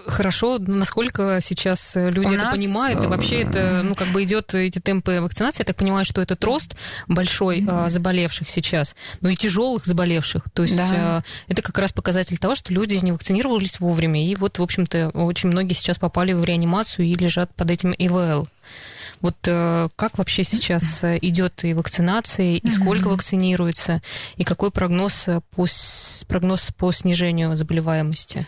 хорошо, 0.06 0.58
насколько 0.60 1.40
сейчас 1.42 1.96
люди 1.96 2.26
У 2.26 2.32
это 2.32 2.44
нас... 2.44 2.52
понимают, 2.52 3.02
и 3.02 3.08
вообще 3.08 3.42
это, 3.42 3.82
ну, 3.82 3.96
как 3.96 4.06
бы 4.08 4.22
идет 4.22 4.54
эти 4.54 4.78
темпы 4.78 5.20
вакцинации, 5.20 5.62
я 5.62 5.64
так 5.64 5.74
понимаю, 5.74 6.04
что 6.04 6.22
этот 6.22 6.44
рост 6.44 6.76
большой 7.08 7.66
э, 7.68 7.90
заболевших 7.90 8.48
сейчас, 8.48 8.94
ну 9.20 9.30
и 9.30 9.34
тяжелых 9.34 9.84
заболевших. 9.84 10.44
То 10.54 10.62
есть 10.62 10.76
да. 10.76 11.24
э, 11.48 11.52
это 11.52 11.60
как 11.60 11.76
раз 11.76 11.90
показатель 11.90 12.38
того, 12.38 12.54
что 12.54 12.72
люди 12.72 12.94
не 12.94 13.10
вакцинировались 13.10 13.80
вовремя, 13.80 14.24
и 14.24 14.36
вот, 14.36 14.60
в 14.60 14.62
общем-то, 14.62 15.10
очень 15.10 15.48
многие 15.48 15.74
сейчас 15.74 15.98
попали 15.98 16.32
в 16.32 16.44
реанимацию 16.44 17.06
и 17.06 17.14
лежат 17.16 17.52
под 17.52 17.72
этим 17.72 17.94
ИВЛ. 17.98 18.46
Вот 19.20 19.36
э, 19.46 19.88
как 19.96 20.18
вообще 20.18 20.44
сейчас 20.44 21.02
э, 21.02 21.18
идет 21.22 21.64
и 21.64 21.74
вакцинация, 21.74 22.56
и 22.56 22.70
сколько 22.70 23.08
вакцинируется, 23.08 24.02
и 24.36 24.44
какой 24.44 24.70
прогноз 24.70 25.28
э, 25.28 25.40
по, 25.54 25.66
прогноз 26.26 26.70
по 26.76 26.92
снижению 26.92 27.56
заболеваемости? 27.56 28.46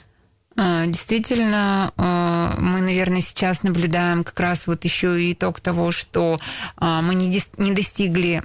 А, 0.60 0.86
действительно, 0.86 1.92
мы, 1.96 2.80
наверное, 2.80 3.20
сейчас 3.20 3.62
наблюдаем 3.62 4.24
как 4.24 4.40
раз 4.40 4.66
вот 4.66 4.84
еще 4.84 5.22
и 5.22 5.32
итог 5.32 5.60
того, 5.60 5.92
что 5.92 6.40
а, 6.76 7.00
мы 7.00 7.14
не 7.14 7.72
достигли 7.72 8.42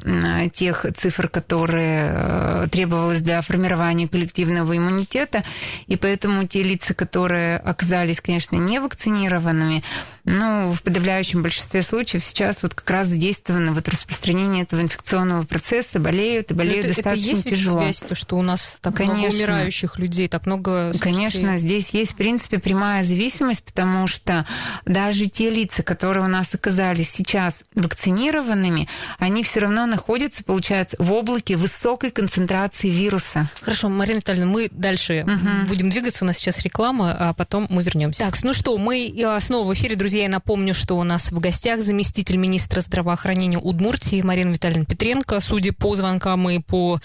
тех 0.50 0.86
цифр, 0.96 1.28
которые 1.28 2.68
требовалось 2.68 3.22
для 3.22 3.42
формирования 3.42 4.08
коллективного 4.08 4.78
иммунитета, 4.78 5.44
и 5.88 5.98
поэтому 5.98 6.46
те 6.46 6.62
лица, 6.62 6.94
которые 6.94 7.58
оказались, 7.58 8.22
конечно, 8.22 8.58
не 8.58 8.80
вакцинированными, 8.80 9.84
ну, 10.26 10.74
в 10.74 10.84
подавляющем 10.84 11.42
большинстве 11.42 11.82
случаев 11.82 12.24
сейчас 12.24 12.64
вот 12.64 12.76
как 12.76 12.90
раз 12.90 13.08
задействовано 13.10 13.74
вот 13.74 13.90
распространение 13.90 14.64
этого 14.64 14.82
инфекционного 14.82 15.46
процесса, 15.46 16.00
болеют 16.00 16.52
и 16.52 16.54
болеют 16.54 16.86
это, 16.86 16.96
достаточно 16.96 17.30
это 17.30 17.36
есть 17.36 17.50
тяжело. 17.50 17.80
Связь, 17.80 18.00
то, 18.00 18.16
что 18.16 18.38
у 18.38 18.42
нас 18.42 18.78
так 18.82 18.96
Конечно. 18.96 19.22
много 19.22 19.36
умирающих 19.36 20.00
людей, 20.00 20.28
так 20.28 20.46
много... 20.46 20.94
Конечно, 21.00 21.58
здесь 21.58 21.90
есть 21.90 22.04
есть, 22.04 22.14
в 22.14 22.16
принципе, 22.16 22.60
прямая 22.60 23.04
зависимость, 23.04 23.64
потому 23.64 24.08
что 24.08 24.46
даже 24.86 25.28
те 25.28 25.50
лица, 25.50 25.84
которые 25.84 26.26
у 26.26 26.28
нас 26.28 26.54
оказались 26.54 27.10
сейчас 27.10 27.64
вакцинированными, 27.76 28.90
они 29.20 29.44
все 29.44 29.62
равно 29.62 29.86
находятся, 29.86 30.44
получается, 30.44 30.98
в 31.00 31.14
облаке 31.14 31.56
высокой 31.56 32.12
концентрации 32.12 32.90
вируса. 32.90 33.50
Хорошо, 33.62 33.88
Марина 33.88 34.18
Витальевна, 34.18 34.48
мы 34.48 34.70
дальше 34.70 35.26
угу. 35.26 35.68
будем 35.68 35.90
двигаться. 35.90 36.26
У 36.26 36.28
нас 36.28 36.38
сейчас 36.38 36.60
реклама, 36.60 37.16
а 37.18 37.34
потом 37.34 37.68
мы 37.70 37.84
вернемся. 37.84 38.20
Так, 38.20 38.42
ну 38.44 38.54
что, 38.54 38.78
мы 38.78 39.14
а, 39.26 39.40
снова 39.40 39.68
в 39.70 39.74
эфире, 39.74 39.96
друзья. 39.96 40.13
Я 40.14 40.30
напомню, 40.30 40.74
что 40.76 40.98
у 40.98 41.04
нас 41.04 41.32
в 41.32 41.40
гостях 41.40 41.82
заместитель 41.82 42.38
министра 42.38 42.82
здравоохранения 42.82 43.58
Удмуртии 43.58 44.22
Марина 44.22 44.52
Витальевна 44.52 44.86
Петренко. 44.86 45.40
Судя 45.40 45.74
по 45.74 45.96
звонкам 45.96 46.50
и 46.50 46.60
по 46.60 47.00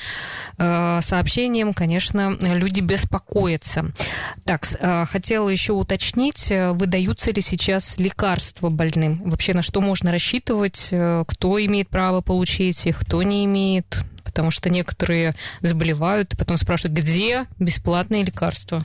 э, 0.59 1.01
сообщениям, 1.03 1.73
конечно, 1.73 2.37
люди 2.41 2.81
беспокоятся. 2.81 3.87
Так, 4.45 4.69
а, 4.81 5.07
хотела 5.07 5.49
еще 5.49 5.73
уточнить, 5.73 6.51
э, 6.51 6.73
выдаются 6.73 7.31
ли 7.31 7.41
сейчас 7.41 7.97
лекарства 7.97 8.69
больным? 8.69 9.23
Вообще 9.25 9.55
на 9.55 9.63
что 9.63 9.81
можно 9.81 10.13
рассчитывать? 10.13 10.89
Э, 10.91 11.25
кто 11.27 11.65
имеет 11.65 11.89
право 11.89 12.21
получить 12.21 12.87
их, 12.87 13.01
кто 13.01 13.23
не 13.23 13.47
имеет? 13.47 13.99
Потому 14.23 14.51
что 14.51 14.69
некоторые 14.69 15.35
заболевают 15.63 16.35
и 16.35 16.37
потом 16.37 16.59
спрашивают, 16.59 16.99
где 16.99 17.47
бесплатные 17.59 18.23
лекарства? 18.23 18.85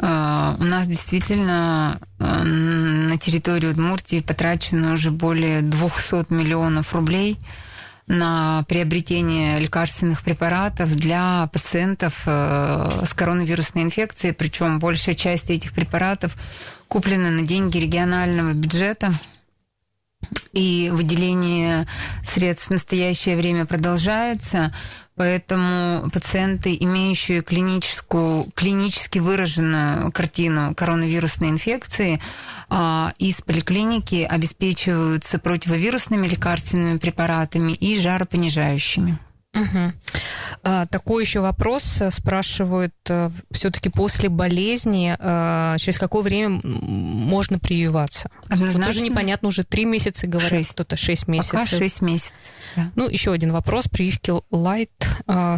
А, 0.00 0.56
у 0.58 0.64
нас 0.64 0.86
действительно 0.86 2.00
э, 2.18 2.42
на 2.42 3.18
территории 3.18 3.66
Удмуртии 3.66 4.20
потрачено 4.20 4.94
уже 4.94 5.10
более 5.10 5.62
200 5.62 6.32
миллионов 6.32 6.94
рублей– 6.94 7.38
на 8.08 8.64
приобретение 8.68 9.60
лекарственных 9.60 10.22
препаратов 10.22 10.96
для 10.96 11.48
пациентов 11.52 12.22
э, 12.26 13.04
с 13.04 13.12
коронавирусной 13.12 13.84
инфекцией, 13.84 14.32
причем 14.32 14.78
большая 14.78 15.14
часть 15.14 15.50
этих 15.50 15.74
препаратов 15.74 16.34
куплена 16.88 17.30
на 17.30 17.42
деньги 17.42 17.76
регионального 17.76 18.54
бюджета. 18.54 19.12
И 20.52 20.90
выделение 20.92 21.86
средств 22.24 22.68
в 22.68 22.72
настоящее 22.72 23.36
время 23.36 23.66
продолжается, 23.66 24.74
поэтому 25.18 26.08
пациенты, 26.10 26.76
имеющие 26.80 27.42
клиническую, 27.42 28.46
клинически 28.54 29.18
выраженную 29.18 30.10
картину 30.12 30.74
коронавирусной 30.74 31.50
инфекции, 31.50 32.20
а, 32.70 33.12
из 33.18 33.42
поликлиники 33.42 34.22
обеспечиваются 34.22 35.38
противовирусными 35.38 36.26
лекарственными 36.26 36.98
препаратами 36.98 37.72
и 37.72 38.00
жаропонижающими. 38.00 39.18
Угу. 39.58 39.92
А, 40.62 40.86
такой 40.86 41.24
еще 41.24 41.40
вопрос 41.40 42.00
э, 42.00 42.10
спрашивают, 42.10 42.94
э, 43.08 43.30
все-таки 43.50 43.88
после 43.88 44.28
болезни, 44.28 45.16
э, 45.18 45.76
через 45.78 45.98
какое 45.98 46.22
время 46.22 46.60
можно 46.62 47.58
прививаться? 47.58 48.30
Однозначно. 48.44 48.80
Вот 48.80 48.86
тоже 48.86 49.00
непонятно, 49.02 49.48
уже 49.48 49.64
три 49.64 49.84
месяца 49.84 50.26
говорят, 50.26 50.66
кто-то 50.68 50.96
шесть 50.96 51.28
месяцев. 51.28 51.52
Пока 51.52 51.64
шесть 51.64 52.00
месяцев. 52.02 52.34
Да. 52.76 52.90
Ну, 52.96 53.08
еще 53.08 53.32
один 53.32 53.52
вопрос. 53.52 53.88
Прививки 53.88 54.32
Лайт, 54.50 54.90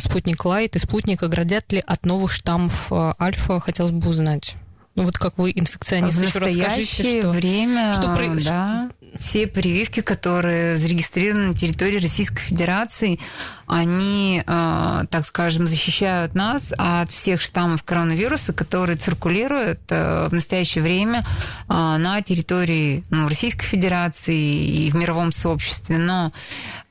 спутник 0.00 0.44
Лайт 0.44 0.76
и 0.76 0.78
спутник 0.78 1.22
оградят 1.22 1.72
ли 1.72 1.82
от 1.84 2.04
новых 2.04 2.32
штаммов 2.32 2.92
Альфа? 2.92 3.60
Хотелось 3.60 3.92
бы 3.92 4.08
узнать. 4.08 4.56
Ну 4.96 5.04
вот 5.04 5.16
как 5.16 5.38
вы 5.38 5.52
инфекционист, 5.54 6.18
в 6.18 6.22
еще 6.22 6.38
расскажите, 6.38 7.20
что... 7.20 7.30
время, 7.30 7.94
что 7.94 8.14
при... 8.14 8.42
да, 8.42 8.90
все 9.18 9.46
прививки, 9.46 10.00
которые 10.00 10.76
зарегистрированы 10.76 11.48
на 11.48 11.54
территории 11.54 12.00
Российской 12.00 12.40
Федерации, 12.40 13.20
они, 13.66 14.42
э, 14.44 15.04
так 15.08 15.26
скажем, 15.26 15.68
защищают 15.68 16.34
нас 16.34 16.72
от 16.76 17.10
всех 17.10 17.40
штаммов 17.40 17.84
коронавируса, 17.84 18.52
которые 18.52 18.96
циркулируют 18.96 19.80
э, 19.90 20.28
в 20.28 20.32
настоящее 20.32 20.82
время 20.82 21.20
э, 21.20 21.72
на 21.72 22.20
территории 22.22 23.04
ну, 23.10 23.28
Российской 23.28 23.64
Федерации 23.64 24.86
и 24.86 24.90
в 24.90 24.96
мировом 24.96 25.32
сообществе. 25.32 25.98
Но 25.98 26.32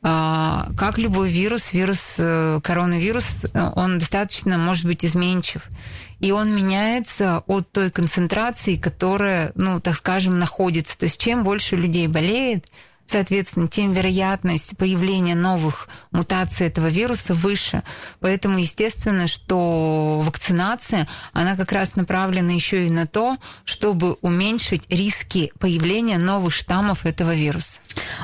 как 0.01 0.97
любой 0.97 1.29
вирус, 1.29 1.73
вирус 1.73 2.13
коронавирус, 2.15 3.43
он 3.75 3.99
достаточно 3.99 4.57
может 4.57 4.85
быть 4.85 5.03
изменчив 5.03 5.67
и 6.19 6.31
он 6.31 6.53
меняется 6.53 7.43
от 7.47 7.71
той 7.71 7.91
концентрации, 7.91 8.75
которая, 8.75 9.51
ну, 9.55 9.79
так 9.79 9.95
скажем, 9.95 10.37
находится. 10.39 10.97
То 10.97 11.05
есть 11.05 11.19
чем 11.19 11.43
больше 11.43 11.75
людей 11.75 12.07
болеет, 12.07 12.65
соответственно, 13.09 13.67
тем 13.67 13.93
вероятность 13.93 14.77
появления 14.77 15.35
новых 15.35 15.89
мутаций 16.11 16.67
этого 16.67 16.87
вируса 16.87 17.33
выше. 17.33 17.83
Поэтому, 18.19 18.59
естественно, 18.59 19.27
что 19.27 20.21
вакцинация, 20.23 21.07
она 21.33 21.55
как 21.55 21.71
раз 21.71 21.95
направлена 21.95 22.51
еще 22.51 22.85
и 22.85 22.89
на 22.89 23.07
то, 23.07 23.37
чтобы 23.65 24.13
уменьшить 24.21 24.83
риски 24.89 25.51
появления 25.59 26.17
новых 26.17 26.53
штаммов 26.53 27.05
этого 27.05 27.35
вируса. 27.35 27.79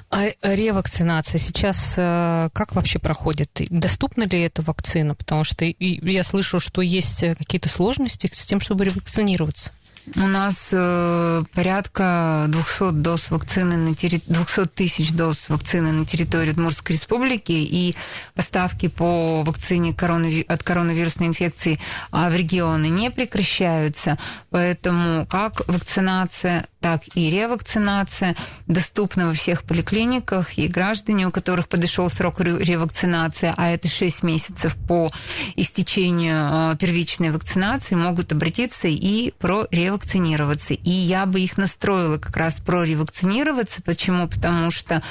А 0.10 0.26
ревакцинация 0.42 1.40
сейчас 1.40 1.96
э, 1.98 2.50
как 2.54 2.76
вообще 2.76 3.00
проходит? 3.00 3.50
Доступна 3.70 4.24
ли 4.24 4.42
эта 4.42 4.62
вакцина? 4.62 5.16
Потому 5.16 5.44
что 5.44 5.66
я 5.80 6.24
слышу, 6.24 6.60
что 6.60 6.82
есть 6.82 7.22
какие-то 7.38 7.70
сложности 7.70 8.30
с 8.32 8.46
тем, 8.46 8.62
чтобы 8.62 8.86
ревакцинироваться. 8.86 9.72
У 10.16 10.28
нас 10.28 10.70
э, 10.72 11.44
порядка 11.54 12.46
200 12.50 12.92
доз 12.92 13.32
вакцины 13.32 13.76
на 13.76 13.96
терри... 13.96 14.22
200 14.28 14.68
тысяч 14.68 15.12
доз 15.12 15.50
вакцины 15.50 15.92
на 15.92 16.06
территории 16.06 16.52
Удмуртской 16.52 16.96
республики 16.96 17.52
и 17.52 17.96
поставки 18.36 18.88
по 18.88 19.42
вакцине 19.44 19.94
коронави... 19.94 20.46
от 20.48 20.62
коронавирусной 20.62 21.28
инфекции 21.30 21.80
а, 22.12 22.30
в 22.30 22.36
регионы 22.36 22.88
не 22.90 23.10
прекращаются. 23.10 24.20
Поэтому 24.52 25.26
как 25.26 25.68
вакцинация, 25.68 26.68
так 26.86 27.02
и 27.16 27.32
ревакцинация 27.32 28.36
доступна 28.68 29.26
во 29.26 29.34
всех 29.34 29.64
поликлиниках, 29.64 30.60
и 30.60 30.68
граждане, 30.68 31.26
у 31.26 31.32
которых 31.32 31.68
подошел 31.68 32.12
срок 32.12 32.40
ревакцинации, 32.40 33.52
а 33.58 33.72
это 33.72 33.88
6 33.88 34.22
месяцев 34.22 34.76
по 34.88 35.10
истечению 35.56 36.36
а, 36.38 36.76
первичной 36.76 37.32
вакцинации, 37.32 37.96
могут 37.96 38.32
обратиться 38.34 38.88
и 38.88 39.32
про 39.40 39.66
ревакцинироваться. 39.72 40.76
И 40.76 40.92
я 40.92 41.26
бы 41.26 41.40
их 41.40 41.58
настроила 41.58 42.20
как 42.20 42.38
раз 42.38 42.60
про 42.60 42.84
ревакцинироваться. 42.84 43.82
Почему? 43.82 44.28
Потому 44.28 44.70
что 44.70 45.02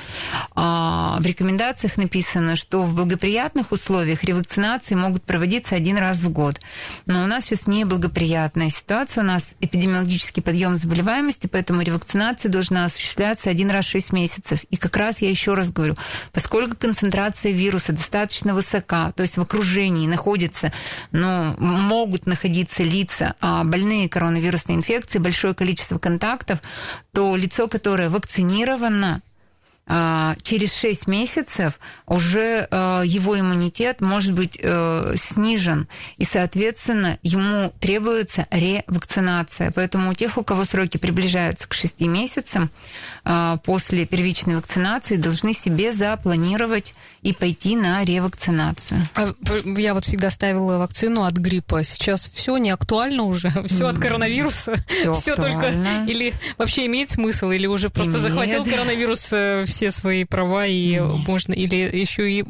а, 0.54 1.18
в 1.18 1.26
рекомендациях 1.26 1.96
написано, 1.96 2.54
что 2.54 2.84
в 2.84 2.94
благоприятных 2.94 3.72
условиях 3.72 4.22
ревакцинации 4.22 4.94
могут 4.94 5.24
проводиться 5.24 5.74
один 5.74 5.98
раз 5.98 6.20
в 6.20 6.30
год. 6.30 6.60
Но 7.06 7.24
у 7.24 7.26
нас 7.26 7.46
сейчас 7.46 7.66
неблагоприятная 7.66 8.70
ситуация, 8.70 9.24
у 9.24 9.26
нас 9.26 9.56
эпидемиологический 9.58 10.40
подъем 10.40 10.76
заболеваемости, 10.76 11.48
поэтому 11.48 11.63
поэтому 11.64 11.80
ревакцинация 11.80 12.50
должна 12.50 12.84
осуществляться 12.84 13.48
один 13.48 13.70
раз 13.70 13.86
в 13.86 13.88
6 13.88 14.12
месяцев. 14.12 14.60
И 14.68 14.76
как 14.76 14.98
раз 14.98 15.22
я 15.22 15.30
еще 15.30 15.54
раз 15.54 15.70
говорю, 15.70 15.94
поскольку 16.30 16.76
концентрация 16.76 17.52
вируса 17.52 17.94
достаточно 17.94 18.52
высока, 18.52 19.12
то 19.12 19.22
есть 19.22 19.38
в 19.38 19.40
окружении 19.40 20.06
находится, 20.06 20.74
ну, 21.10 21.54
могут 21.58 22.26
находиться 22.26 22.82
лица 22.82 23.34
а 23.40 23.64
больные 23.64 24.10
коронавирусной 24.10 24.76
инфекцией, 24.76 25.22
большое 25.22 25.54
количество 25.54 25.98
контактов, 25.98 26.58
то 27.14 27.34
лицо, 27.34 27.66
которое 27.66 28.10
вакцинировано, 28.10 29.22
через 29.86 30.74
6 30.78 31.06
месяцев 31.08 31.78
уже 32.06 32.66
а, 32.70 33.02
его 33.02 33.38
иммунитет 33.38 34.00
может 34.00 34.32
быть 34.32 34.58
э, 34.60 35.14
снижен, 35.16 35.88
и, 36.16 36.24
соответственно, 36.24 37.18
ему 37.22 37.72
требуется 37.80 38.46
ревакцинация. 38.50 39.70
Поэтому 39.72 40.10
у 40.10 40.14
тех, 40.14 40.38
у 40.38 40.44
кого 40.44 40.64
сроки 40.64 40.96
приближаются 40.96 41.68
к 41.68 41.74
6 41.74 42.00
месяцам, 42.02 42.70
а, 43.24 43.58
после 43.58 44.06
первичной 44.06 44.56
вакцинации 44.56 45.16
должны 45.16 45.54
себе 45.54 45.92
запланировать 45.92 46.94
и 47.22 47.32
пойти 47.32 47.74
на 47.74 48.04
ревакцинацию. 48.04 49.00
Я 49.64 49.94
вот 49.94 50.04
всегда 50.04 50.30
ставила 50.30 50.78
вакцину 50.78 51.24
от 51.24 51.34
гриппа. 51.34 51.84
Сейчас 51.84 52.30
все 52.32 52.56
не 52.58 52.70
актуально 52.70 53.24
уже, 53.24 53.50
все 53.66 53.86
от 53.86 53.98
коронавируса, 53.98 54.74
все 55.16 55.36
только 55.36 55.68
или 56.06 56.34
вообще 56.58 56.86
имеет 56.86 57.10
смысл, 57.10 57.50
или 57.50 57.66
уже 57.66 57.88
просто 57.88 58.18
захватил 58.18 58.64
коронавирус 58.64 59.28
э, 59.32 59.64
все 59.74 59.90
свои 59.90 60.24
права, 60.24 60.66
и 60.66 61.00
Нет. 61.00 61.26
можно 61.26 61.52
или 61.52 61.76
еще 61.76 62.30
и 62.30 62.44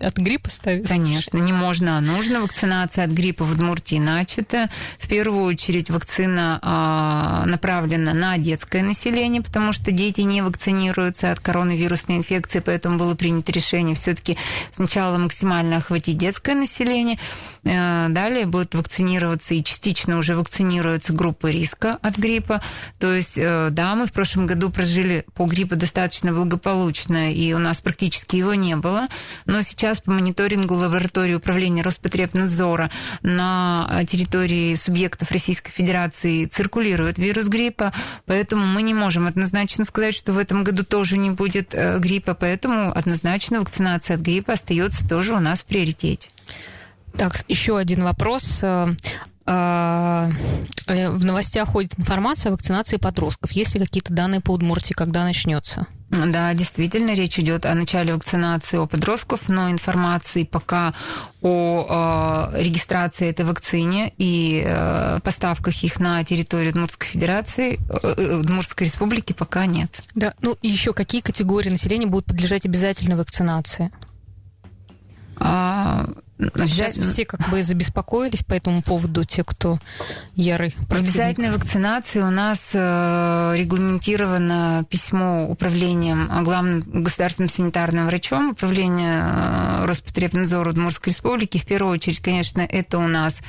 от 0.00 0.16
гриппа 0.16 0.48
ставить? 0.48 0.88
Конечно, 0.88 1.38
не 1.38 1.52
можно, 1.52 1.98
а 1.98 2.00
нужно. 2.00 2.40
Вакцинация 2.40 3.04
от 3.04 3.10
гриппа 3.10 3.44
в 3.44 3.52
Удмуртии 3.52 3.98
начата. 3.98 4.70
В 4.98 5.08
первую 5.08 5.44
очередь 5.44 5.90
вакцина 5.90 6.60
а, 6.62 7.44
направлена 7.46 8.14
на 8.14 8.38
детское 8.38 8.84
население, 8.84 9.42
потому 9.42 9.72
что 9.72 9.90
дети 9.90 10.20
не 10.20 10.40
вакцинируются 10.40 11.32
от 11.32 11.40
коронавирусной 11.40 12.18
инфекции, 12.18 12.60
поэтому 12.60 12.96
было 12.96 13.16
принято 13.16 13.50
решение 13.50 13.96
все-таки 13.96 14.38
сначала 14.72 15.18
максимально 15.18 15.78
охватить 15.78 16.16
детское 16.16 16.54
население, 16.54 17.18
далее 17.68 18.46
будет 18.46 18.74
вакцинироваться 18.74 19.54
и 19.54 19.64
частично 19.64 20.18
уже 20.18 20.34
вакцинируется 20.36 21.12
группа 21.12 21.48
риска 21.48 21.98
от 22.02 22.16
гриппа. 22.16 22.60
То 22.98 23.14
есть, 23.14 23.36
э, 23.36 23.68
да, 23.70 23.94
мы 23.94 24.06
в 24.06 24.12
прошлом 24.12 24.46
году 24.46 24.70
прожили 24.70 25.24
по 25.34 25.46
гриппу 25.46 25.76
достаточно 25.76 26.32
благополучно, 26.32 26.58
благополучно, 26.58 27.32
и 27.32 27.52
у 27.52 27.58
нас 27.58 27.80
практически 27.80 28.36
его 28.36 28.54
не 28.54 28.76
было. 28.76 29.08
Но 29.46 29.62
сейчас 29.62 30.00
по 30.00 30.10
мониторингу 30.10 30.74
лаборатории 30.74 31.34
управления 31.34 31.82
Роспотребнадзора 31.82 32.90
на 33.22 34.04
территории 34.06 34.74
субъектов 34.74 35.30
Российской 35.30 35.70
Федерации 35.70 36.46
циркулирует 36.46 37.18
вирус 37.18 37.46
гриппа, 37.46 37.92
поэтому 38.26 38.66
мы 38.66 38.82
не 38.82 38.94
можем 38.94 39.26
однозначно 39.26 39.84
сказать, 39.84 40.14
что 40.14 40.32
в 40.32 40.38
этом 40.38 40.64
году 40.64 40.84
тоже 40.84 41.16
не 41.16 41.30
будет 41.30 41.74
э, 41.74 41.98
гриппа, 41.98 42.34
поэтому 42.34 42.92
однозначно 42.96 43.60
вакцинация 43.60 44.16
от 44.16 44.22
гриппа 44.22 44.54
остается 44.54 45.08
тоже 45.08 45.32
у 45.32 45.40
нас 45.40 45.60
в 45.60 45.64
приоритете. 45.64 46.28
Так, 47.18 47.44
еще 47.48 47.76
один 47.76 48.04
вопрос. 48.04 48.60
Э, 48.62 48.86
э, 49.46 50.30
в 51.10 51.24
новостях 51.24 51.70
ходит 51.70 51.98
информация 51.98 52.50
о 52.50 52.52
вакцинации 52.52 52.96
подростков. 52.96 53.50
Есть 53.50 53.74
ли 53.74 53.80
какие-то 53.80 54.12
данные 54.12 54.40
по 54.40 54.52
Удмуртии, 54.52 54.94
когда 54.94 55.24
начнется? 55.24 55.86
Да, 56.10 56.54
действительно, 56.54 57.14
речь 57.14 57.38
идет 57.38 57.66
о 57.66 57.74
начале 57.74 58.14
вакцинации 58.14 58.78
у 58.78 58.86
подростков, 58.86 59.48
но 59.48 59.68
информации 59.70 60.44
пока 60.44 60.94
о 61.42 62.52
э, 62.54 62.62
регистрации 62.62 63.28
этой 63.28 63.44
вакцине 63.44 64.12
и 64.16 64.62
э, 64.64 65.18
поставках 65.22 65.82
их 65.82 65.98
на 66.00 66.22
территорию 66.24 66.70
Удмуртской 66.70 67.08
Федерации, 67.08 67.80
э, 68.02 68.38
Удмуртской 68.38 68.86
Республики 68.86 69.32
пока 69.32 69.66
нет. 69.66 70.02
Да, 70.14 70.34
ну 70.40 70.56
и 70.62 70.68
еще 70.68 70.94
какие 70.94 71.20
категории 71.20 71.68
населения 71.68 72.06
будут 72.06 72.26
подлежать 72.26 72.64
обязательной 72.64 73.16
вакцинации? 73.16 73.90
А, 75.36 76.06
Сейчас 76.38 76.96
все 76.96 77.24
как 77.24 77.48
бы 77.50 77.62
забеспокоились 77.62 78.44
по 78.44 78.54
этому 78.54 78.82
поводу, 78.82 79.24
те, 79.24 79.42
кто 79.42 79.78
ярый 80.34 80.70
противник. 80.70 80.88
В 80.88 80.94
обязательной 80.94 81.50
вакцинации 81.50 82.20
у 82.20 82.30
нас 82.30 82.70
э, 82.72 83.54
регламентировано 83.56 84.86
письмо 84.88 85.46
управлением 85.48 86.28
а, 86.30 86.42
главным 86.42 86.80
государственным 87.02 87.50
санитарным 87.50 88.06
врачом 88.06 88.50
управления 88.50 89.24
э, 89.24 89.86
Роспотребнадзора 89.86 90.70
Удмуртской 90.70 91.12
Республики. 91.12 91.58
В 91.58 91.66
первую 91.66 91.94
очередь, 91.94 92.20
конечно, 92.20 92.60
это 92.60 92.98
у 92.98 93.08
нас 93.08 93.40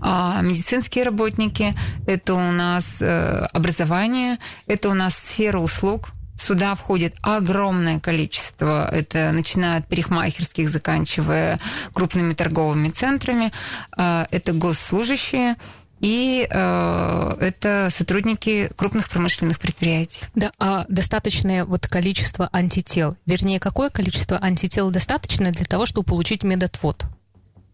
а, 0.00 0.40
медицинские 0.40 1.04
работники, 1.04 1.74
это 2.06 2.34
у 2.34 2.50
нас 2.50 3.02
э, 3.02 3.46
образование, 3.52 4.38
это 4.66 4.88
у 4.88 4.94
нас 4.94 5.14
сфера 5.14 5.58
услуг, 5.58 6.12
Сюда 6.38 6.74
входит 6.74 7.16
огромное 7.20 7.98
количество, 8.00 8.88
это 8.90 9.32
начиная 9.32 9.78
от 9.78 9.88
парикмахерских, 9.88 10.70
заканчивая 10.70 11.58
крупными 11.92 12.32
торговыми 12.32 12.90
центрами, 12.90 13.52
а, 13.96 14.26
это 14.30 14.52
госслужащие, 14.52 15.56
и 16.00 16.46
э, 16.48 17.34
это 17.40 17.88
сотрудники 17.92 18.70
крупных 18.76 19.08
промышленных 19.10 19.58
предприятий. 19.58 20.20
Да, 20.36 20.52
а 20.58 20.84
достаточное 20.88 21.64
вот 21.64 21.88
количество 21.88 22.48
антител, 22.52 23.16
вернее, 23.26 23.58
какое 23.58 23.90
количество 23.90 24.38
антител 24.40 24.90
достаточно 24.90 25.50
для 25.50 25.64
того, 25.64 25.86
чтобы 25.86 26.06
получить 26.06 26.44
медотвод? 26.44 27.04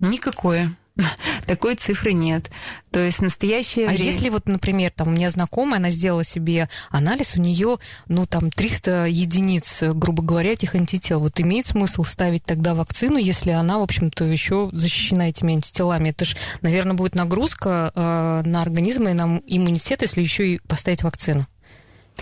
Никакое. 0.01 0.75
Такой 1.47 1.75
цифры 1.75 2.13
нет. 2.13 2.51
То 2.91 3.01
есть 3.01 3.21
настоящее 3.21 3.87
а 3.87 3.91
время... 3.91 4.05
если 4.05 4.29
вот, 4.29 4.47
например, 4.47 4.93
там 4.95 5.09
у 5.09 5.11
меня 5.11 5.29
знакомая, 5.31 5.79
она 5.79 5.91
сделала 5.91 6.23
себе 6.25 6.69
анализ, 6.91 7.37
у 7.37 7.41
нее, 7.41 7.79
ну, 8.07 8.27
там, 8.27 8.51
300 8.51 9.07
единиц, 9.07 9.83
грубо 9.83 10.23
говоря, 10.23 10.53
этих 10.53 10.75
антител. 10.75 11.21
Вот 11.21 11.41
имеет 11.41 11.67
смысл 11.67 12.05
ставить 12.05 12.45
тогда 12.45 12.75
вакцину, 12.75 13.19
если 13.19 13.51
она, 13.51 13.79
в 13.79 13.83
общем-то, 13.83 14.25
еще 14.25 14.71
защищена 14.73 15.29
этими 15.29 15.55
антителами? 15.55 16.11
Это 16.11 16.25
же, 16.25 16.37
наверное, 16.61 16.95
будет 16.95 17.15
нагрузка 17.15 17.91
э, 17.95 18.43
на 18.47 18.63
организм 18.63 19.09
и 19.09 19.13
на 19.13 19.41
иммунитет, 19.47 20.03
если 20.03 20.21
еще 20.21 20.55
и 20.55 20.59
поставить 20.59 21.03
вакцину. 21.03 21.47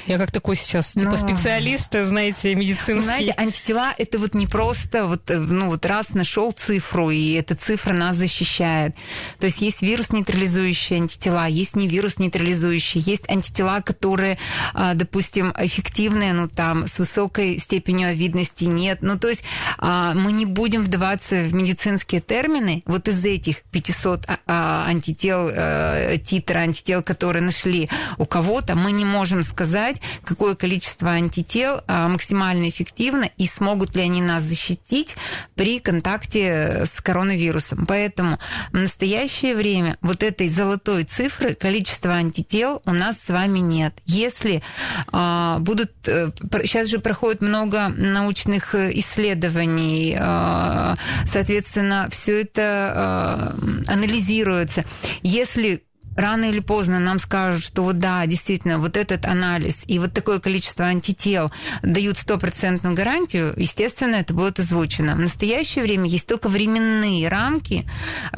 Я 0.06 0.18
как 0.18 0.32
такой 0.32 0.56
сейчас, 0.56 0.92
типа, 0.92 1.10
Но... 1.10 1.16
специалист, 1.16 1.88
знаете, 1.92 2.54
медицинский. 2.54 3.02
Знаете, 3.02 3.34
антитела 3.36 3.94
это 3.96 4.18
вот 4.18 4.34
не 4.34 4.46
просто 4.46 5.06
вот, 5.06 5.30
э, 5.30 5.38
ну, 5.38 5.68
вот 5.68 5.86
раз 5.86 6.14
нашел 6.14 6.50
цифру, 6.50 7.10
и 7.10 7.34
эта 7.34 7.54
цифра 7.54 7.92
нас 7.92 8.16
защищает. 8.16 8.96
То 9.38 9.46
есть 9.46 9.60
есть 9.60 9.80
вирус 9.80 10.10
нейтрализующие 10.10 11.00
антитела, 11.00 11.46
есть 11.46 11.76
не 11.76 11.86
вирус 11.86 12.18
нейтрализующие, 12.18 13.02
есть 13.06 13.28
антитела, 13.28 13.80
которые, 13.80 14.38
а, 14.74 14.94
допустим, 14.94 15.52
эффективные, 15.56 16.32
ну, 16.32 16.48
там, 16.48 16.88
с 16.88 16.98
высокой 16.98 17.58
степенью 17.58 18.08
овидности 18.08 18.64
нет. 18.64 18.98
Ну, 19.02 19.18
то 19.18 19.28
есть 19.28 19.44
а, 19.78 20.14
мы 20.14 20.32
не 20.32 20.46
будем 20.46 20.82
вдаваться 20.82 21.42
в 21.42 21.54
медицинские 21.54 22.20
термины. 22.20 22.82
Вот 22.86 23.06
из 23.06 23.24
этих 23.24 23.62
500 23.70 24.26
а, 24.46 24.86
антител, 24.88 25.48
э, 25.48 26.18
титра 26.18 26.60
антител, 26.60 27.02
которые 27.02 27.42
нашли 27.42 27.88
у 28.18 28.26
кого-то, 28.26 28.74
мы 28.74 28.90
не 28.90 29.04
можем 29.04 29.42
сказать, 29.42 29.81
сказать, 29.82 30.00
какое 30.24 30.54
количество 30.54 31.10
антител 31.10 31.80
а, 31.86 32.08
максимально 32.08 32.68
эффективно 32.68 33.30
и 33.36 33.46
смогут 33.46 33.96
ли 33.96 34.02
они 34.02 34.20
нас 34.20 34.44
защитить 34.44 35.16
при 35.54 35.80
контакте 35.80 36.84
с 36.84 37.00
коронавирусом. 37.00 37.84
Поэтому 37.86 38.38
в 38.70 38.76
настоящее 38.76 39.56
время 39.56 39.96
вот 40.00 40.22
этой 40.22 40.48
золотой 40.48 41.04
цифры 41.04 41.54
количества 41.54 42.12
антител 42.12 42.80
у 42.86 42.92
нас 42.92 43.20
с 43.20 43.28
вами 43.28 43.58
нет. 43.58 43.94
Если 44.06 44.62
а, 45.08 45.58
будут... 45.58 45.92
Сейчас 46.04 46.88
э, 46.88 46.90
же 46.90 46.98
проходит 46.98 47.42
много 47.42 47.88
научных 47.88 48.74
исследований, 48.74 50.16
а, 50.18 50.96
соответственно, 51.26 52.08
все 52.10 52.42
это 52.42 53.54
анализируется. 53.86 54.84
Если 55.22 55.82
рано 56.16 56.46
или 56.46 56.60
поздно 56.60 56.98
нам 56.98 57.18
скажут, 57.18 57.62
что 57.62 57.82
вот 57.82 57.98
да, 57.98 58.26
действительно, 58.26 58.78
вот 58.78 58.96
этот 58.96 59.26
анализ 59.26 59.84
и 59.86 59.98
вот 59.98 60.12
такое 60.12 60.40
количество 60.40 60.84
антител 60.86 61.50
дают 61.82 62.18
стопроцентную 62.18 62.94
гарантию, 62.94 63.54
естественно, 63.56 64.16
это 64.16 64.34
будет 64.34 64.58
озвучено. 64.58 65.14
В 65.14 65.20
настоящее 65.20 65.84
время 65.84 66.08
есть 66.08 66.26
только 66.26 66.48
временные 66.48 67.28
рамки, 67.28 67.86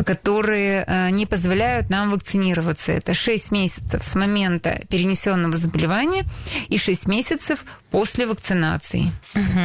которые 0.04 0.84
э, 0.86 1.10
не 1.10 1.26
позволяют 1.26 1.90
нам 1.90 2.10
вакцинироваться. 2.10 2.92
Это 2.92 3.14
6 3.14 3.50
месяцев 3.50 4.04
с 4.04 4.14
момента 4.14 4.80
перенесенного 4.88 5.56
заболевания 5.56 6.24
и 6.68 6.78
6 6.78 7.06
месяцев 7.06 7.64
после 7.94 8.26
вакцинации. 8.26 9.12
Угу. 9.36 9.60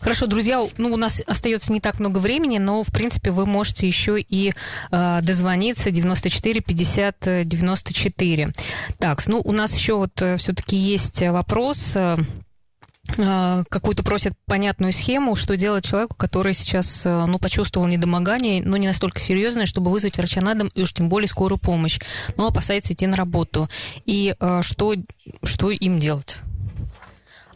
Хорошо, 0.00 0.26
друзья, 0.26 0.64
ну 0.78 0.90
у 0.90 0.96
нас 0.96 1.20
остается 1.26 1.70
не 1.70 1.80
так 1.80 2.00
много 2.00 2.16
времени, 2.16 2.56
но 2.56 2.82
в 2.82 2.90
принципе 2.90 3.30
вы 3.30 3.44
можете 3.44 3.86
еще 3.86 4.18
и 4.18 4.54
э, 4.90 5.18
дозвониться 5.20 5.90
94 5.90 6.62
50 6.62 7.46
94. 7.46 8.48
Так, 8.98 9.26
ну 9.26 9.38
у 9.44 9.52
нас 9.52 9.76
еще 9.76 9.96
вот 9.96 10.22
э, 10.22 10.38
все-таки 10.38 10.78
есть 10.78 11.20
вопрос 11.20 11.92
э, 11.94 12.16
э, 13.18 13.64
какую-то 13.68 14.02
просят 14.02 14.32
понятную 14.46 14.94
схему, 14.94 15.36
что 15.36 15.54
делать 15.58 15.84
человеку, 15.84 16.16
который 16.16 16.54
сейчас, 16.54 17.02
ну, 17.04 17.38
почувствовал 17.38 17.86
недомогание, 17.86 18.62
но 18.64 18.78
не 18.78 18.86
настолько 18.86 19.20
серьезное, 19.20 19.66
чтобы 19.66 19.90
вызвать 19.90 20.16
врача 20.16 20.40
на 20.40 20.54
дом 20.54 20.70
и 20.74 20.80
уж 20.80 20.94
тем 20.94 21.10
более 21.10 21.28
скорую 21.28 21.58
помощь, 21.60 22.00
но 22.38 22.46
опасается 22.46 22.94
идти 22.94 23.06
на 23.06 23.18
работу. 23.18 23.68
И 24.06 24.34
что, 24.62 24.94
что 25.44 25.70
им 25.70 26.00
делать? 26.00 26.40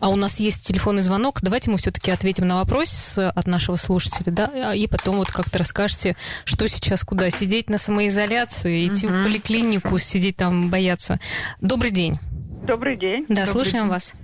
А 0.01 0.11
у 0.11 0.17
нас 0.17 0.39
есть 0.41 0.67
телефонный 0.67 1.03
звонок. 1.03 1.41
Давайте 1.43 1.71
мы 1.71 1.79
все-таки 1.79 2.11
ответим 2.11 2.47
на 2.47 2.57
вопрос 2.57 3.19
от 3.19 3.47
нашего 3.47 3.77
слушателя, 3.77 4.33
да, 4.33 4.75
и 4.75 4.87
потом 4.87 5.17
вот 5.17 5.31
как-то 5.31 5.59
расскажете, 5.59 6.17
что 6.45 6.69
сейчас 6.69 7.03
куда 7.03 7.31
сидеть 7.31 7.69
на 7.69 7.79
самоизоляции, 7.79 8.87
идти 8.87 9.07
угу. 9.07 9.15
в 9.15 9.25
поликлинику, 9.25 9.99
сидеть 9.99 10.37
там, 10.37 10.71
бояться. 10.71 11.19
Добрый 11.61 11.91
день. 11.91 12.19
Добрый 12.67 12.97
день. 12.97 13.25
Да, 13.29 13.47
Добрый 13.47 13.53
слушаем 13.53 13.85
день. 13.85 13.93
вас. 13.93 14.15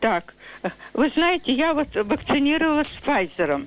Так, 0.00 0.34
вы 0.92 1.08
знаете, 1.08 1.52
я 1.52 1.74
вот 1.74 1.88
вакцинировалась 1.94 2.94
Pfizer. 3.04 3.66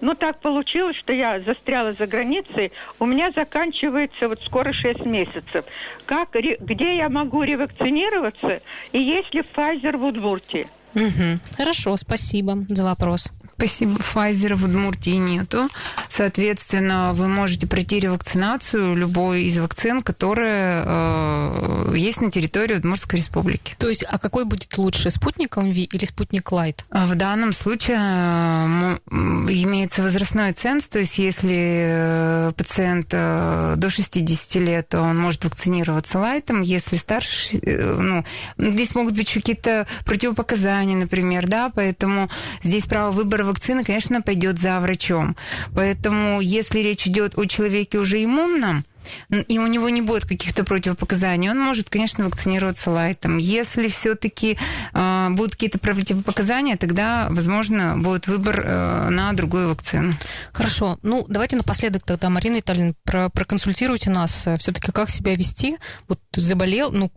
Ну, 0.00 0.14
так 0.14 0.40
получилось, 0.40 0.96
что 0.96 1.12
я 1.12 1.40
застряла 1.40 1.92
за 1.92 2.06
границей. 2.06 2.72
У 2.98 3.06
меня 3.06 3.30
заканчивается 3.30 4.28
вот 4.28 4.40
скоро 4.44 4.72
6 4.72 5.04
месяцев. 5.06 5.64
Как, 6.06 6.30
где 6.32 6.96
я 6.96 7.08
могу 7.08 7.42
ревакцинироваться? 7.42 8.60
И 8.92 8.98
есть 8.98 9.34
ли 9.34 9.42
Pfizer 9.42 9.96
в 9.96 10.04
Удмуртии? 10.04 10.66
Угу. 10.94 11.38
Хорошо, 11.56 11.96
спасибо 11.96 12.58
за 12.68 12.84
вопрос. 12.84 13.32
Спасибо. 13.56 13.98
Pfizer 13.98 14.54
в 14.54 14.64
Удмуртии 14.64 15.16
нету. 15.16 15.68
Соответственно, 16.08 17.12
вы 17.14 17.28
можете 17.28 17.66
пройти 17.66 18.00
ревакцинацию 18.00 18.94
любой 18.94 19.44
из 19.44 19.58
вакцин, 19.58 20.00
которые 20.02 20.82
э, 20.84 21.94
есть 21.96 22.20
на 22.20 22.30
территории 22.30 22.76
Удмуртской 22.76 23.18
республики. 23.20 23.74
То 23.78 23.88
есть, 23.88 24.04
а 24.08 24.18
какой 24.18 24.44
будет 24.44 24.76
лучше, 24.76 25.10
спутник 25.10 25.56
МВ 25.56 25.76
или 25.76 26.04
спутник 26.04 26.50
Лайт? 26.52 26.84
А 26.90 27.06
в 27.06 27.14
данном 27.14 27.52
случае 27.52 27.98
э, 27.98 28.96
имеется 29.10 30.02
возрастной 30.02 30.52
ценз, 30.52 30.88
то 30.88 30.98
есть 30.98 31.18
если 31.18 32.48
э, 32.48 32.52
пациент 32.56 33.08
э, 33.12 33.74
до 33.76 33.90
60 33.90 34.54
лет, 34.56 34.88
то 34.88 35.00
он 35.00 35.18
может 35.18 35.44
вакцинироваться 35.44 36.18
лайтом, 36.18 36.62
если 36.62 36.96
старше, 36.96 37.58
ну, 37.62 38.24
здесь 38.58 38.94
могут 38.94 39.14
быть 39.14 39.32
какие-то 39.32 39.86
противопоказания, 40.04 40.96
например, 40.96 41.46
да, 41.46 41.70
поэтому 41.74 42.30
здесь 42.62 42.86
право 42.86 43.10
выбора 43.10 43.43
вакцины, 43.44 43.84
конечно, 43.84 44.22
пойдет 44.22 44.58
за 44.58 44.80
врачом. 44.80 45.36
Поэтому, 45.74 46.40
если 46.40 46.80
речь 46.80 47.06
идет 47.06 47.36
о 47.38 47.46
человеке 47.46 47.98
уже 47.98 48.22
иммунном, 48.24 48.84
и 49.30 49.58
у 49.58 49.66
него 49.66 49.88
не 49.88 50.02
будет 50.02 50.24
каких-то 50.24 50.64
противопоказаний, 50.64 51.50
он 51.50 51.58
может, 51.58 51.90
конечно, 51.90 52.24
вакцинироваться 52.24 52.90
лайтом. 52.90 53.38
Если 53.38 53.88
все-таки 53.88 54.58
э, 54.92 55.28
будут 55.30 55.52
какие-то 55.52 55.78
противопоказания, 55.78 56.76
тогда, 56.76 57.28
возможно, 57.30 57.96
будет 57.98 58.26
выбор 58.26 58.60
э, 58.64 59.08
на 59.10 59.32
другую 59.32 59.68
вакцину. 59.68 60.14
Хорошо. 60.52 60.98
Ну, 61.02 61.24
давайте 61.28 61.56
напоследок 61.56 62.02
тогда, 62.04 62.30
Марина 62.30 62.56
Витальевна, 62.56 62.94
про 63.04 63.28
проконсультируйте 63.28 64.10
нас 64.10 64.46
все-таки, 64.58 64.92
как 64.92 65.10
себя 65.10 65.34
вести. 65.34 65.78
Вот 66.08 66.20
заболел, 66.34 66.90
ну, 66.92 67.10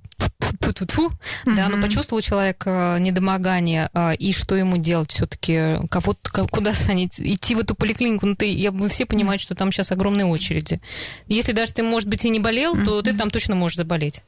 Фу-фу-фу. 0.62 1.10
Mm-hmm. 1.10 1.56
Да, 1.56 1.70
но 1.70 1.82
почувствовал 1.82 2.22
человек 2.22 2.64
э, 2.66 2.98
недомогание, 3.00 3.90
э, 3.94 4.16
и 4.16 4.34
что 4.34 4.56
ему 4.56 4.78
делать 4.78 5.12
все-таки? 5.12 5.76
Кого 5.90 6.16
куда 6.50 6.72
звонить? 6.72 7.20
Идти 7.20 7.56
в 7.56 7.60
эту 7.60 7.76
поликлинику? 7.76 8.26
Ну, 8.26 8.36
ты, 8.36 8.52
я, 8.52 8.72
вы 8.72 8.90
все 8.90 9.06
понимают, 9.06 9.42
что 9.42 9.56
там 9.56 9.72
сейчас 9.72 9.92
огромные 9.92 10.26
очереди. 10.26 10.82
Если 11.28 11.52
даже 11.52 11.74
ты, 11.78 11.84
может 11.84 12.10
быть, 12.10 12.26
и 12.26 12.30
не 12.30 12.40
болел, 12.40 12.76
mm-hmm. 12.76 12.86
то 12.86 13.02
ты 13.04 13.14
там 13.14 13.30
точно 13.30 13.56
можешь 13.56 13.78
заболеть. 13.78 14.24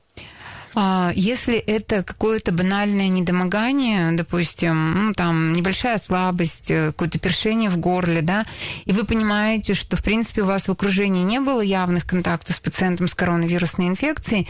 А, 0.75 1.11
если 1.15 1.57
это 1.57 2.03
какое-то 2.03 2.51
банальное 2.51 3.09
недомогание, 3.09 4.11
допустим, 4.11 5.07
ну, 5.07 5.13
там, 5.13 5.53
небольшая 5.53 5.97
слабость, 5.97 6.69
э, 6.69 6.87
какое-то 6.87 7.17
першение 7.17 7.71
в 7.71 7.77
горле, 7.77 8.21
да, 8.21 8.45
и 8.85 8.91
вы 8.91 9.03
понимаете, 9.03 9.73
что, 9.73 9.97
в 9.97 10.03
принципе, 10.03 10.43
у 10.43 10.45
вас 10.45 10.67
в 10.67 10.71
окружении 10.71 11.23
не 11.23 11.39
было 11.39 11.61
явных 11.61 12.05
контактов 12.05 12.55
с 12.55 12.59
пациентом 12.59 13.07
с 13.07 13.15
коронавирусной 13.15 13.87
инфекцией, 13.87 14.47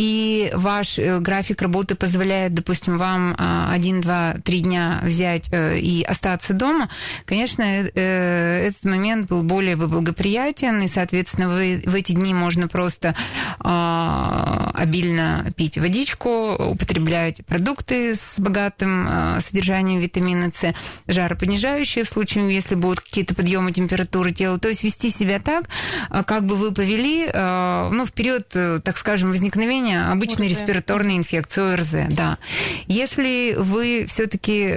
и 0.00 0.50
ваш 0.54 0.98
э, 0.98 1.20
график 1.20 1.60
работы 1.60 1.94
позволяет, 1.94 2.54
допустим, 2.54 2.96
вам 2.96 3.34
а, 3.36 3.70
один, 3.70 4.00
два, 4.00 4.36
три 4.42 4.60
дня 4.60 5.00
взять 5.02 5.48
э, 5.52 5.78
и 5.78 6.02
остаться 6.02 6.54
дома, 6.54 6.88
конечно, 7.26 7.62
этот 7.62 8.84
момент 8.84 9.28
был 9.28 9.42
более 9.42 9.76
бы 9.76 9.88
благоприятен, 9.88 10.80
и, 10.80 10.88
соответственно, 10.88 11.50
вы, 11.50 11.82
в 11.84 11.94
эти 11.94 12.12
дни 12.12 12.32
можно 12.32 12.66
просто 12.66 13.14
а, 13.58 14.70
обильно 14.74 15.52
пить 15.54 15.76
водичку, 15.76 16.54
употреблять 16.54 17.44
продукты 17.44 18.14
с 18.14 18.38
богатым 18.38 19.06
э, 19.06 19.40
содержанием 19.40 20.00
витамина 20.00 20.50
С, 20.52 20.74
жаропонижающие 21.06 22.04
в 22.04 22.08
случае, 22.08 22.54
если 22.54 22.74
будут 22.74 23.00
какие-то 23.00 23.34
подъемы 23.34 23.72
температуры 23.72 24.32
тела. 24.32 24.58
То 24.58 24.68
есть 24.68 24.82
вести 24.82 25.10
себя 25.10 25.40
так, 25.40 25.68
э, 26.10 26.22
как 26.24 26.46
бы 26.46 26.56
вы 26.56 26.72
повели, 26.72 27.26
э, 27.26 27.88
ну, 27.92 28.06
в 28.06 28.12
период, 28.12 28.48
так 28.48 28.96
скажем, 28.96 29.30
возникновения 29.30 29.89
обычной 29.94 30.46
ОРЗ. 30.46 30.58
респираторной 30.58 31.16
инфекции, 31.16 31.74
ОРЗ, 31.74 31.94
да. 32.10 32.38
Если 32.86 33.54
вы 33.56 34.06
все-таки 34.08 34.74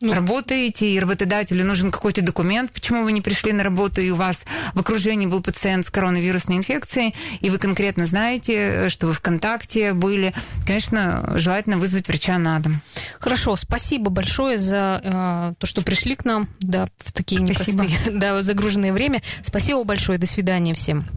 ну... 0.00 0.12
работаете, 0.12 0.90
и 0.90 1.00
работодателю 1.00 1.64
нужен 1.64 1.90
какой-то 1.90 2.22
документ, 2.22 2.72
почему 2.72 3.04
вы 3.04 3.12
не 3.12 3.20
пришли 3.20 3.52
на 3.52 3.62
работу, 3.62 4.00
и 4.00 4.10
у 4.10 4.16
вас 4.16 4.44
в 4.74 4.80
окружении 4.80 5.26
был 5.26 5.42
пациент 5.42 5.86
с 5.86 5.90
коронавирусной 5.90 6.58
инфекцией, 6.58 7.14
и 7.40 7.50
вы 7.50 7.58
конкретно 7.58 8.06
знаете, 8.06 8.88
что 8.88 9.06
вы 9.06 9.12
в 9.12 9.20
контакте 9.20 9.92
были, 9.92 10.34
конечно, 10.66 11.32
желательно 11.36 11.78
вызвать 11.78 12.08
врача 12.08 12.38
на 12.38 12.58
дом. 12.60 12.74
Хорошо, 13.18 13.56
спасибо 13.56 14.10
большое 14.10 14.58
за 14.58 15.00
э, 15.02 15.54
то, 15.58 15.66
что 15.66 15.82
пришли 15.82 16.14
к 16.14 16.24
нам, 16.24 16.48
да, 16.60 16.88
в 16.98 17.12
такие 17.12 17.40
непростые, 17.40 17.88
да, 18.12 18.42
загруженное 18.42 18.92
время. 18.92 19.22
Спасибо 19.42 19.84
большое, 19.84 20.18
до 20.18 20.26
свидания 20.26 20.74
всем. 20.74 21.06